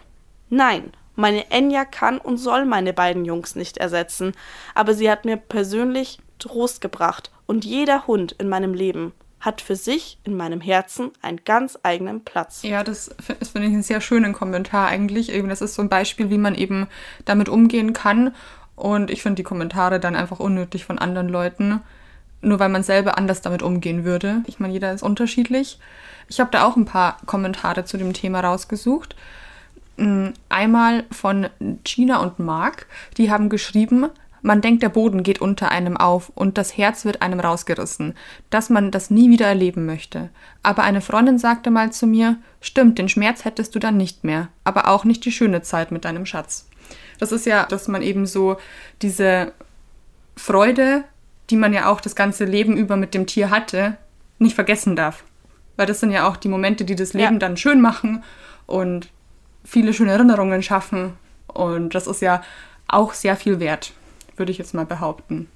[0.50, 4.34] Nein, meine Enya kann und soll meine beiden Jungs nicht ersetzen,
[4.76, 9.75] aber sie hat mir persönlich Trost gebracht und jeder Hund in meinem Leben hat für
[9.75, 12.63] sich in meinem Herzen einen ganz eigenen Platz.
[12.63, 15.31] Ja, das, das finde ich einen sehr schönen Kommentar eigentlich.
[15.47, 16.88] Das ist so ein Beispiel, wie man eben
[17.25, 18.33] damit umgehen kann.
[18.75, 21.81] Und ich finde die Kommentare dann einfach unnötig von anderen Leuten,
[22.41, 24.43] nur weil man selber anders damit umgehen würde.
[24.47, 25.79] Ich meine, jeder ist unterschiedlich.
[26.29, 29.15] Ich habe da auch ein paar Kommentare zu dem Thema rausgesucht.
[29.97, 31.47] Mm, einmal von
[31.83, 34.09] Gina und Mark, die haben geschrieben,
[34.48, 38.16] man denkt, der Boden geht unter einem auf und das Herz wird einem rausgerissen,
[38.50, 40.30] dass man das nie wieder erleben möchte.
[40.64, 44.48] Aber eine Freundin sagte mal zu mir, stimmt, den Schmerz hättest du dann nicht mehr,
[44.64, 46.68] aber auch nicht die schöne Zeit mit deinem Schatz.
[47.20, 48.58] Das ist ja, dass man eben so
[49.02, 49.52] diese
[50.38, 51.04] Freude,
[51.50, 53.98] die man ja auch das ganze Leben über mit dem Tier hatte,
[54.39, 55.24] nicht vergessen darf.
[55.76, 57.39] Weil das sind ja auch die Momente, die das Leben ja.
[57.39, 58.24] dann schön machen
[58.66, 59.10] und
[59.66, 61.14] viele schöne Erinnerungen schaffen.
[61.48, 62.41] Und das ist ja
[62.88, 63.91] auch sehr viel wert,
[64.38, 65.47] würde ich jetzt mal behaupten.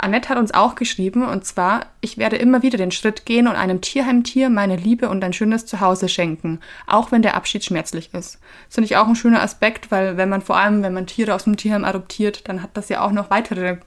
[0.00, 3.56] Annette hat uns auch geschrieben, und zwar, ich werde immer wieder den Schritt gehen und
[3.56, 8.38] einem Tierheimtier meine Liebe und ein schönes Zuhause schenken, auch wenn der Abschied schmerzlich ist.
[8.68, 11.34] Das finde ich auch ein schöner Aspekt, weil wenn man vor allem, wenn man Tiere
[11.34, 13.78] aus dem Tierheim adoptiert, dann hat das ja auch noch weitere,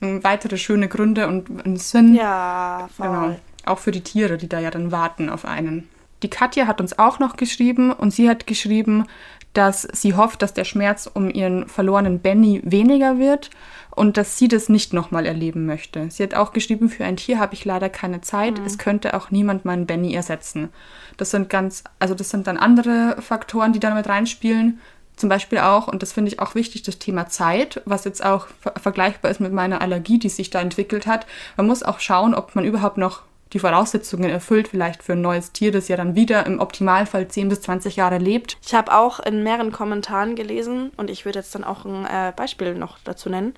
[0.00, 2.14] weitere schöne Gründe und einen Sinn.
[2.14, 3.08] Ja, voll.
[3.08, 3.36] Genau.
[3.64, 5.88] Auch für die Tiere, die da ja dann warten auf einen.
[6.22, 9.06] Die Katja hat uns auch noch geschrieben und sie hat geschrieben,
[9.52, 13.50] dass sie hofft, dass der Schmerz um ihren verlorenen Benny weniger wird
[13.96, 16.08] und dass sie das nicht nochmal erleben möchte.
[16.10, 18.60] Sie hat auch geschrieben, für ein Tier habe ich leider keine Zeit.
[18.60, 18.66] Mhm.
[18.66, 20.68] Es könnte auch niemand meinen Benny ersetzen.
[21.16, 24.80] Das sind ganz, also das sind dann andere Faktoren, die da mit reinspielen.
[25.16, 28.48] Zum Beispiel auch, und das finde ich auch wichtig, das Thema Zeit, was jetzt auch
[28.60, 31.26] ver vergleichbar ist mit meiner Allergie, die sich da entwickelt hat.
[31.56, 33.22] Man muss auch schauen, ob man überhaupt noch
[33.52, 37.48] die Voraussetzungen erfüllt, vielleicht für ein neues Tier, das ja dann wieder im Optimalfall 10
[37.48, 38.58] bis 20 Jahre lebt.
[38.64, 42.32] Ich habe auch in mehreren Kommentaren gelesen, und ich würde jetzt dann auch ein äh,
[42.34, 43.54] Beispiel noch dazu nennen,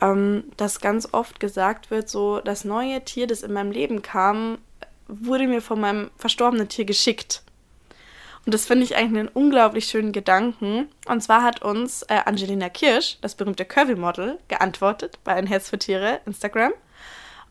[0.00, 4.58] ähm, dass ganz oft gesagt wird, so das neue Tier, das in meinem Leben kam,
[5.08, 7.42] wurde mir von meinem verstorbenen Tier geschickt.
[8.44, 10.88] Und das finde ich eigentlich einen unglaublich schönen Gedanken.
[11.06, 15.78] Und zwar hat uns äh, Angelina Kirsch, das berühmte Curvy-Model, geantwortet bei Ein Herz für
[15.78, 16.72] Tiere, Instagram.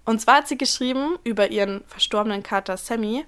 [0.05, 3.25] Und zwar hat sie geschrieben über ihren verstorbenen Kater Sammy,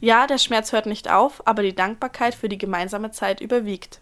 [0.00, 4.00] ja, der Schmerz hört nicht auf, aber die Dankbarkeit für die gemeinsame Zeit überwiegt.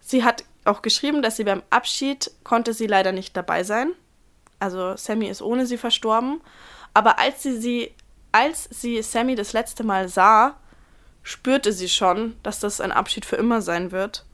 [0.00, 3.92] Sie hat auch geschrieben, dass sie beim Abschied konnte sie leider nicht dabei sein.
[4.58, 6.40] Also Sammy ist ohne sie verstorben.
[6.92, 7.94] Aber als sie, sie,
[8.32, 10.56] als sie Sammy das letzte Mal sah,
[11.22, 14.26] spürte sie schon, dass das ein Abschied für immer sein wird.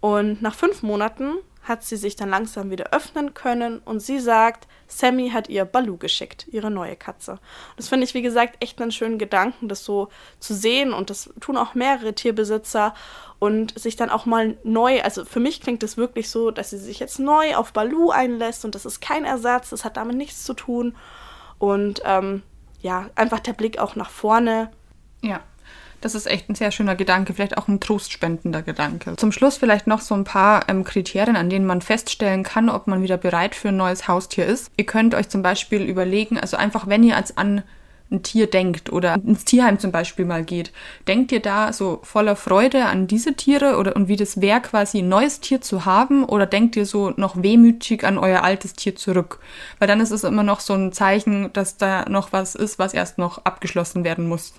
[0.00, 1.34] Und nach fünf Monaten
[1.64, 5.96] hat sie sich dann langsam wieder öffnen können und sie sagt, Sammy hat ihr Balu
[5.96, 7.38] geschickt, ihre neue Katze.
[7.76, 10.08] Das finde ich, wie gesagt, echt einen schönen Gedanken, das so
[10.38, 12.94] zu sehen und das tun auch mehrere Tierbesitzer
[13.38, 16.78] und sich dann auch mal neu, also für mich klingt es wirklich so, dass sie
[16.78, 20.44] sich jetzt neu auf Balu einlässt und das ist kein Ersatz, das hat damit nichts
[20.44, 20.94] zu tun
[21.58, 22.42] und ähm,
[22.80, 24.70] ja, einfach der Blick auch nach vorne.
[25.22, 25.40] Ja.
[26.04, 29.16] Das ist echt ein sehr schöner Gedanke, vielleicht auch ein trostspendender Gedanke.
[29.16, 32.86] Zum Schluss vielleicht noch so ein paar ähm, Kriterien, an denen man feststellen kann, ob
[32.86, 34.70] man wieder bereit für ein neues Haustier ist.
[34.76, 37.62] Ihr könnt euch zum Beispiel überlegen, also einfach, wenn ihr als an
[38.10, 40.72] ein Tier denkt oder ins Tierheim zum Beispiel mal geht,
[41.08, 44.98] denkt ihr da so voller Freude an diese Tiere oder und wie das wäre, quasi
[44.98, 48.94] ein neues Tier zu haben oder denkt ihr so noch wehmütig an euer altes Tier
[48.94, 49.38] zurück?
[49.78, 52.92] Weil dann ist es immer noch so ein Zeichen, dass da noch was ist, was
[52.92, 54.52] erst noch abgeschlossen werden muss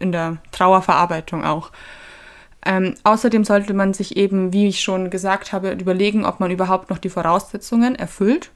[0.00, 1.70] in der Trauerverarbeitung auch.
[2.64, 6.90] Ähm, außerdem sollte man sich eben, wie ich schon gesagt habe, überlegen, ob man überhaupt
[6.90, 8.50] noch die Voraussetzungen erfüllt,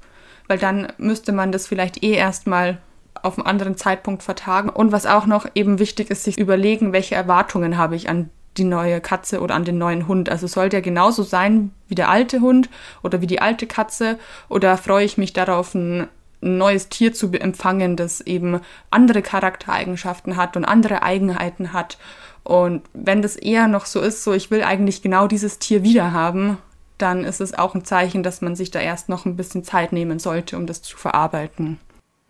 [0.47, 2.79] weil dann müsste man das vielleicht eh erstmal
[3.23, 4.69] auf einen anderen Zeitpunkt vertagen.
[4.69, 8.65] Und was auch noch eben wichtig ist, sich überlegen, welche Erwartungen habe ich an die
[8.65, 10.29] neue Katze oder an den neuen Hund.
[10.29, 12.69] Also soll der genauso sein wie der alte Hund
[13.03, 14.19] oder wie die alte Katze
[14.49, 16.09] oder freue ich mich darauf, ein
[16.45, 21.99] ein neues Tier zu empfangen, das eben andere Charaktereigenschaften hat und andere Eigenheiten hat.
[22.43, 26.13] Und wenn das eher noch so ist, so ich will eigentlich genau dieses Tier wieder
[26.13, 26.59] haben,
[26.99, 29.93] dann ist es auch ein Zeichen, dass man sich da erst noch ein bisschen Zeit
[29.93, 31.81] nehmen sollte, um das zu verarbeiten.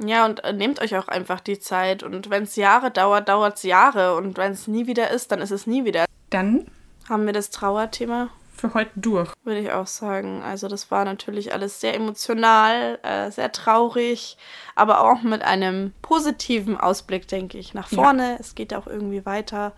[0.05, 2.03] Ja, und äh, nehmt euch auch einfach die Zeit.
[2.03, 4.17] Und wenn es Jahre dauert, dauert es Jahre.
[4.17, 6.05] Und wenn es nie wieder ist, dann ist es nie wieder.
[6.31, 6.67] Dann
[7.09, 8.31] haben wir das Trauerthema
[8.65, 9.31] für heute durch.
[9.45, 10.43] Würde ich auch sagen.
[10.43, 14.37] Also das war natürlich alles sehr emotional, äh, sehr traurig,
[14.75, 18.33] aber auch mit einem positiven Ausblick, denke ich, nach vorne.
[18.33, 18.39] Ja.
[18.41, 19.75] Es geht auch irgendwie weiter.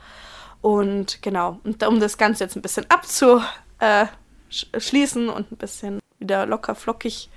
[0.61, 6.74] Und genau, und um das Ganze jetzt ein bisschen abzuschließen und ein bisschen wieder locker
[6.74, 7.28] flockig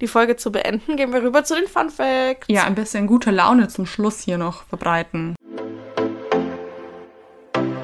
[0.00, 2.46] die Folge zu beenden, gehen wir rüber zu den Fun Facts.
[2.48, 5.36] Ja, ein bisschen gute Laune zum Schluss hier noch verbreiten.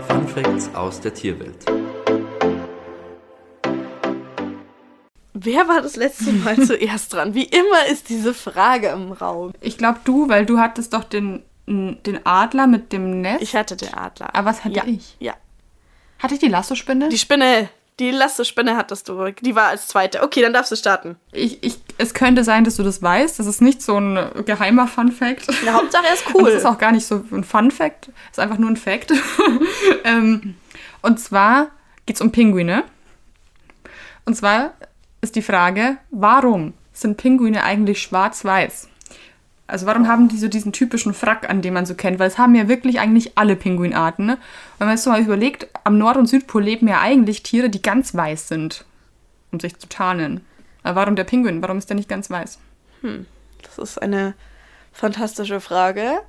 [0.09, 1.65] Fun Facts aus der Tierwelt.
[5.35, 7.35] Wer war das letzte Mal zuerst dran?
[7.35, 9.53] Wie immer ist diese Frage im Raum.
[9.61, 13.43] Ich glaube du, weil du hattest doch den, den Adler mit dem Nest.
[13.43, 14.35] Ich hatte den Adler.
[14.35, 14.85] Aber was hatte ja.
[14.87, 15.16] ich?
[15.20, 15.35] Ja.
[16.18, 17.09] Hatte ich die Lassospinne?
[17.09, 17.68] Die Spinne.
[17.99, 19.30] Die Lasso-Spinne hattest du.
[19.43, 20.22] Die war als zweite.
[20.22, 21.16] Okay, dann darfst du starten.
[21.30, 23.39] Ich, ich, es könnte sein, dass du das weißt.
[23.39, 25.47] Das ist nicht so ein geheimer Fun-Fact.
[25.64, 26.45] Ja, Hauptsache er ist cool.
[26.45, 28.09] Das ist auch gar nicht so ein Fun-Fact.
[28.30, 29.12] ist einfach nur ein Fact.
[30.05, 30.55] ähm,
[31.03, 31.68] und zwar
[32.07, 32.85] geht es um Pinguine.
[34.24, 34.72] Und zwar
[35.23, 38.89] ist die Frage, warum sind Pinguine eigentlich schwarz-weiß?
[39.68, 42.18] Also warum haben die so diesen typischen Frack, an dem man so kennt?
[42.18, 44.27] Weil es haben ja wirklich eigentlich alle Pinguinarten.
[44.27, 44.39] Ne?
[44.77, 48.14] Wenn man jetzt mal überlegt, am Nord- und Südpol leben ja eigentlich Tiere, die ganz
[48.14, 48.85] weiß sind,
[49.51, 50.45] um sich zu tarnen.
[50.83, 51.62] Aber warum der Pinguin?
[51.62, 52.59] Warum ist der nicht ganz weiß?
[53.01, 53.27] Hm,
[53.62, 54.35] das ist eine
[54.93, 56.20] fantastische Frage.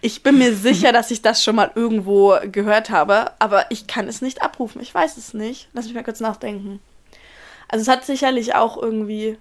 [0.00, 4.08] Ich bin mir sicher, dass ich das schon mal irgendwo gehört habe, aber ich kann
[4.08, 4.80] es nicht abrufen.
[4.80, 5.68] Ich weiß es nicht.
[5.74, 6.80] Lass mich mal kurz nachdenken.
[7.68, 9.38] Also es hat sicherlich auch irgendwie,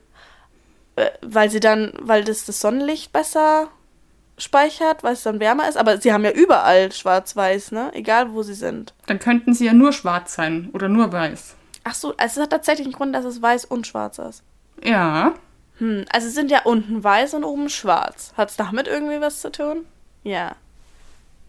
[0.96, 3.70] äh, weil sie dann, weil das das Sonnenlicht besser
[4.38, 5.78] speichert, weil es dann wärmer ist.
[5.78, 7.92] Aber sie haben ja überall schwarz-weiß, ne?
[7.94, 8.94] Egal wo sie sind.
[9.08, 11.56] Dann könnten sie ja nur schwarz sein oder nur weiß.
[11.84, 14.44] Ach so, also es hat tatsächlich einen Grund, dass es weiß und schwarz ist.
[14.84, 15.36] Ja.
[15.78, 18.34] Hm, also sind ja unten weiß und oben schwarz.
[18.36, 19.86] Hat es damit irgendwie was zu tun?
[20.24, 20.56] Ja.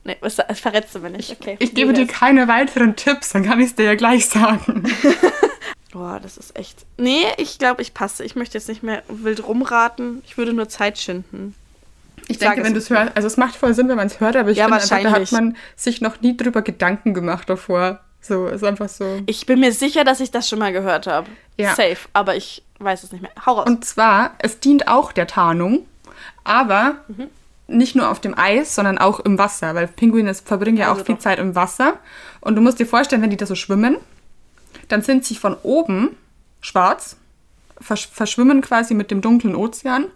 [0.04, 1.32] Nee, was, das verrätst du mir nicht.
[1.32, 1.56] Okay.
[1.58, 4.84] Ich, ich gebe dir keine weiteren Tipps, dann kann ich es dir ja gleich sagen.
[5.97, 6.84] Boah, das ist echt.
[6.99, 8.22] Nee, ich glaube, ich passe.
[8.22, 10.22] Ich möchte jetzt nicht mehr wild rumraten.
[10.26, 11.55] Ich würde nur Zeit schinden.
[12.28, 14.36] Ich, denke, wenn du es hörst, also es macht voll Sinn, wenn man es hört,
[14.36, 18.01] aber ich ja, finde, da hat man sich noch nie drüber Gedanken gemacht davor.
[18.20, 19.22] So, ist einfach so.
[19.24, 21.28] Ich bin mir sicher, dass ich das schon mal gehört habe.
[21.57, 21.74] Ja.
[21.74, 23.30] Safe, aber ich weiß es nicht mehr.
[23.47, 23.66] Hau raus.
[23.66, 25.86] Und zwar, es dient auch der Tarnung,
[26.44, 27.28] aber mhm.
[27.68, 31.07] nicht nur auf dem Eis, sondern auch im Wasser, weil Pinguine verbringen ja also auch
[31.07, 31.22] viel doch.
[31.22, 31.94] Zeit im Wasser.
[32.42, 33.97] Und du musst dir vorstellen, wenn die da so schwimmen,
[34.88, 36.16] dann sind sie von oben
[36.60, 37.16] schwarz,
[37.80, 40.06] versch verschwimmen quasi mit dem dunklen Ozean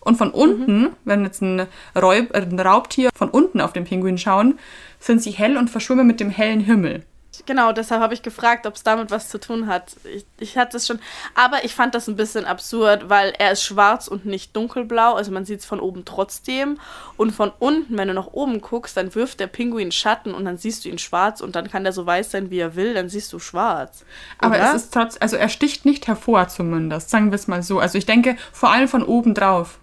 [0.00, 4.18] Und von unten, wenn jetzt ein, Räub, äh, ein Raubtier von unten auf den Pinguin
[4.18, 4.58] schauen,
[5.00, 7.04] sind sie hell und verschwimmen mit dem hellen Himmel.
[7.46, 9.96] Genau, deshalb habe ich gefragt, ob es damit was zu tun hat.
[10.04, 10.98] Ich, ich hatte es schon.
[11.34, 15.14] Aber ich fand das ein bisschen absurd, weil er ist schwarz und nicht dunkelblau.
[15.14, 16.78] Also man sieht es von oben trotzdem.
[17.16, 20.56] Und von unten, wenn du nach oben guckst, dann wirft der Pinguin Schatten und dann
[20.56, 23.08] siehst du ihn schwarz und dann kann der so weiß sein, wie er will, dann
[23.08, 24.04] siehst du schwarz.
[24.38, 24.74] Aber Oder?
[24.74, 27.78] es ist trotz, also er sticht nicht hervor zumindest, sagen wir es mal so.
[27.78, 29.78] Also ich denke, vor allem von oben drauf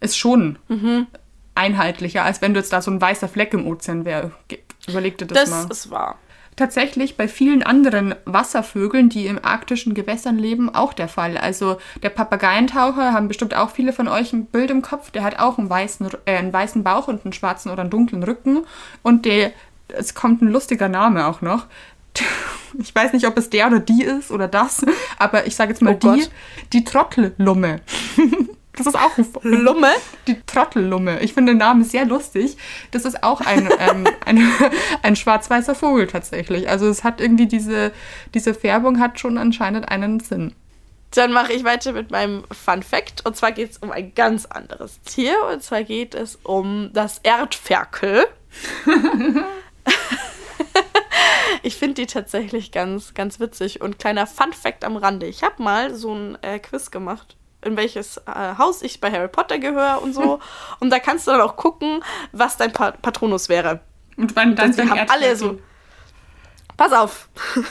[0.00, 0.58] ist schon
[1.54, 4.30] einheitlicher, als wenn du jetzt da so ein weißer Fleck im Ozean wäre.
[4.86, 5.70] Überleg dir das, das mal.
[5.70, 6.18] ist wahr.
[6.56, 11.36] Tatsächlich bei vielen anderen Wasservögeln, die im arktischen Gewässern leben, auch der Fall.
[11.36, 15.38] Also der Papageientaucher, haben bestimmt auch viele von euch ein Bild im Kopf, der hat
[15.38, 18.64] auch einen weißen, äh, einen weißen Bauch und einen schwarzen oder einen dunklen Rücken.
[19.02, 19.52] Und der,
[19.88, 21.66] es kommt ein lustiger Name auch noch.
[22.78, 24.84] Ich weiß nicht, ob es der oder die ist oder das,
[25.18, 26.30] aber ich sage jetzt mal Oh die, Gott.
[26.74, 27.80] die Trottellumme.
[28.76, 29.88] Das ist auch ein Lumme?
[30.26, 31.20] die Trottellumme.
[31.20, 32.56] Ich finde den Namen sehr lustig.
[32.90, 34.52] Das ist auch ein, ähm, ein,
[35.02, 36.68] ein schwarz-weißer Vogel tatsächlich.
[36.68, 37.92] Also es hat irgendwie diese,
[38.34, 40.54] diese Färbung hat schon anscheinend einen Sinn.
[41.12, 43.24] Dann mache ich weiter mit meinem Fun Fact.
[43.24, 45.34] Und zwar geht es um ein ganz anderes Tier.
[45.50, 48.26] Und zwar geht es um das Erdferkel.
[51.62, 53.80] ich finde die tatsächlich ganz, ganz witzig.
[53.80, 55.26] Und kleiner Fun Fact am Rande.
[55.26, 57.36] Ich habe mal so ein äh, Quiz gemacht,
[57.66, 60.40] in welches äh, Haus ich bei Harry Potter gehöre und so.
[60.80, 62.02] und da kannst du dann auch gucken,
[62.32, 63.80] was dein pa Patronus wäre.
[64.16, 65.58] Und dann, dann wir haben alle so.
[66.76, 67.28] Pass auf.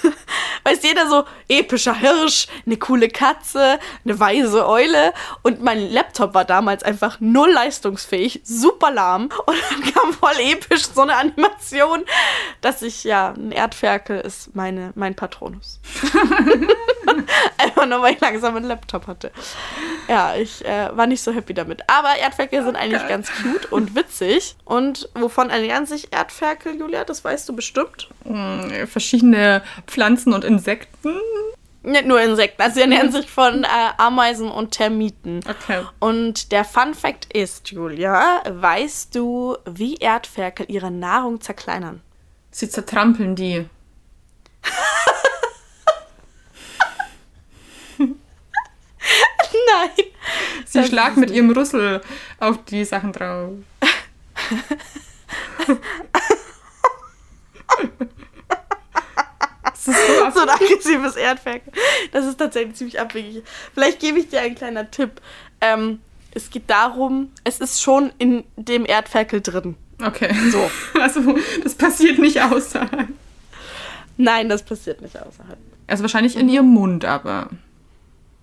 [0.66, 5.14] Weiß jeder so, epischer Hirsch, eine coole Katze, eine weise Eule.
[5.44, 9.30] Und mein Laptop war damals einfach null leistungsfähig, super lahm.
[9.46, 12.04] Und dann kam voll episch so eine Animation,
[12.62, 15.80] dass ich, ja, ein Erdferkel ist meine, mein Patronus.
[17.60, 19.32] einfach nur, weil ich langsam einen Laptop hatte.
[20.08, 21.84] Ja, ich äh, war nicht so happy damit.
[21.88, 24.56] Aber Erdferkel sind eigentlich ganz cute und witzig.
[24.66, 27.04] Und wovon ernähren sich Erdferkel, Julia?
[27.04, 28.10] Das weißt du bestimmt.
[28.26, 30.55] Äh, verschiedene Pflanzen und Insekten.
[31.84, 35.42] Nicht nur Insekten, also sie ernähren sich von äh, Ameisen und Termiten.
[35.48, 35.84] Okay.
[36.00, 42.02] Und der Fun Fact ist, Julia, weißt du, wie Erdferkel ihre Nahrung zerkleinern?
[42.50, 43.66] Sie zertrampeln die.
[48.00, 48.10] Nein.
[50.66, 52.02] Sie Das schlagen mit ihrem Rüssel
[52.40, 53.52] auf die Sachen drauf.
[59.86, 61.74] das ist so So ein aggressives Erdferkel.
[62.12, 63.44] Das ist tatsächlich ziemlich abwegig.
[63.74, 65.22] Vielleicht gebe ich dir einen kleinen Tipp.
[65.62, 66.00] Ähm,
[66.32, 69.76] es geht darum, es ist schon in dem Erdferkel drin.
[70.04, 70.34] Okay.
[70.52, 70.70] So.
[71.00, 73.08] Also, das passiert nicht außerhalb.
[74.18, 75.58] Nein, das passiert nicht außerhalb.
[75.88, 77.50] Also wahrscheinlich in ihrem Mund, aber.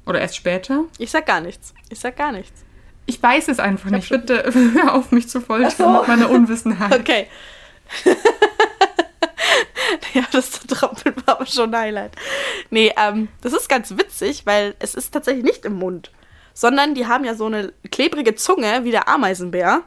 [0.06, 0.84] Oder erst später?
[0.98, 1.74] Ich sag gar nichts.
[1.90, 2.64] Ich sag gar nichts.
[3.06, 4.08] Ich weiß es einfach nicht.
[4.08, 5.88] Bitte hör auf mich zu foltern so.
[5.88, 6.92] mit meiner Unwissenheit.
[7.00, 7.26] Okay.
[10.14, 12.12] ja, das Trampeln war aber schon ein Highlight.
[12.70, 16.10] Nee, ähm, das ist ganz witzig, weil es ist tatsächlich nicht im Mund,
[16.54, 19.82] sondern die haben ja so eine klebrige Zunge wie der Ameisenbär.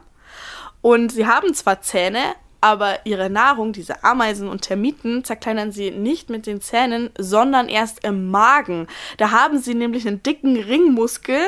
[0.82, 2.22] Und sie haben zwar Zähne,
[2.60, 8.04] aber ihre Nahrung, diese Ameisen und Termiten, zerkleinern sie nicht mit den Zähnen, sondern erst
[8.04, 8.86] im Magen.
[9.18, 11.40] Da haben sie nämlich einen dicken Ringmuskel,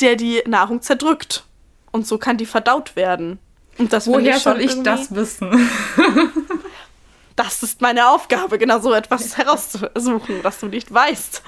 [0.00, 1.44] der die Nahrung zerdrückt.
[1.90, 3.38] Und so kann die verdaut werden.
[3.78, 5.70] Und das Woher ich soll ich das wissen?
[7.44, 11.42] Das ist meine Aufgabe, genau so etwas herauszusuchen, was du nicht weißt.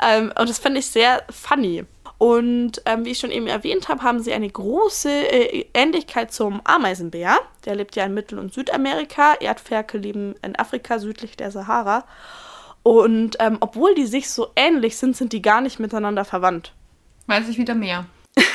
[0.00, 1.84] Ähm, und das finde ich sehr funny.
[2.18, 6.60] Und ähm, wie ich schon eben erwähnt habe, haben sie eine große äh, Ähnlichkeit zum
[6.64, 7.38] Ameisenbär.
[7.64, 9.34] Der lebt ja in Mittel- und Südamerika.
[9.40, 12.04] Erdferkel leben in Afrika südlich der Sahara.
[12.84, 16.72] Und ähm, obwohl die sich so ähnlich sind, sind die gar nicht miteinander verwandt.
[17.26, 18.06] Weiß ich wieder mehr.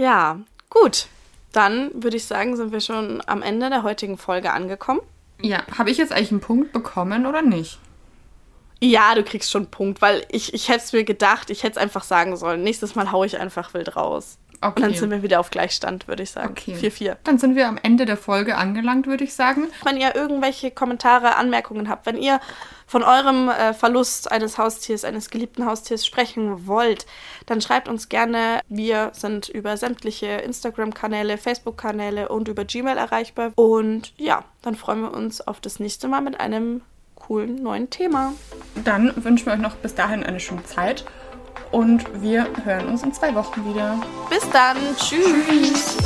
[0.00, 0.40] Ja,
[0.70, 1.08] gut.
[1.52, 5.00] Dann würde ich sagen, sind wir schon am Ende der heutigen Folge angekommen.
[5.42, 7.78] Ja, habe ich jetzt eigentlich einen Punkt bekommen oder nicht?
[8.82, 11.72] Ja, du kriegst schon einen Punkt, weil ich, ich hätte es mir gedacht, ich hätte
[11.72, 12.62] es einfach sagen sollen.
[12.62, 14.38] Nächstes Mal haue ich einfach wild raus.
[14.62, 14.98] Und dann Okay.
[14.98, 16.50] sind wir wieder auf Gleichstand, würde ich sagen.
[16.50, 16.74] Okay.
[16.74, 17.16] 4-4.
[17.24, 19.68] Dann sind wir am Ende der Folge angelangt, würde ich sagen.
[19.84, 22.40] Wenn ihr irgendwelche Kommentare, Anmerkungen habt, wenn ihr
[22.86, 27.06] von eurem äh, Verlust eines Haustiers, eines geliebten Haustiers sprechen wollt,
[27.46, 28.60] dann schreibt uns gerne.
[28.68, 33.52] Wir sind über sämtliche Instagram-Kanäle, Facebook-Kanäle und über Gmail erreichbar.
[33.54, 36.82] Und ja, dann freuen wir uns auf das nächste Mal mit einem
[37.14, 38.34] coolen neuen Thema.
[38.84, 41.04] Dann wünschen wir euch noch bis dahin eine schöne Zeit
[41.70, 43.98] und wir hören uns in zwei Wochen wieder.
[44.28, 44.76] Bis dann.
[44.96, 45.26] Tschüss.
[45.48, 45.96] Tschüss.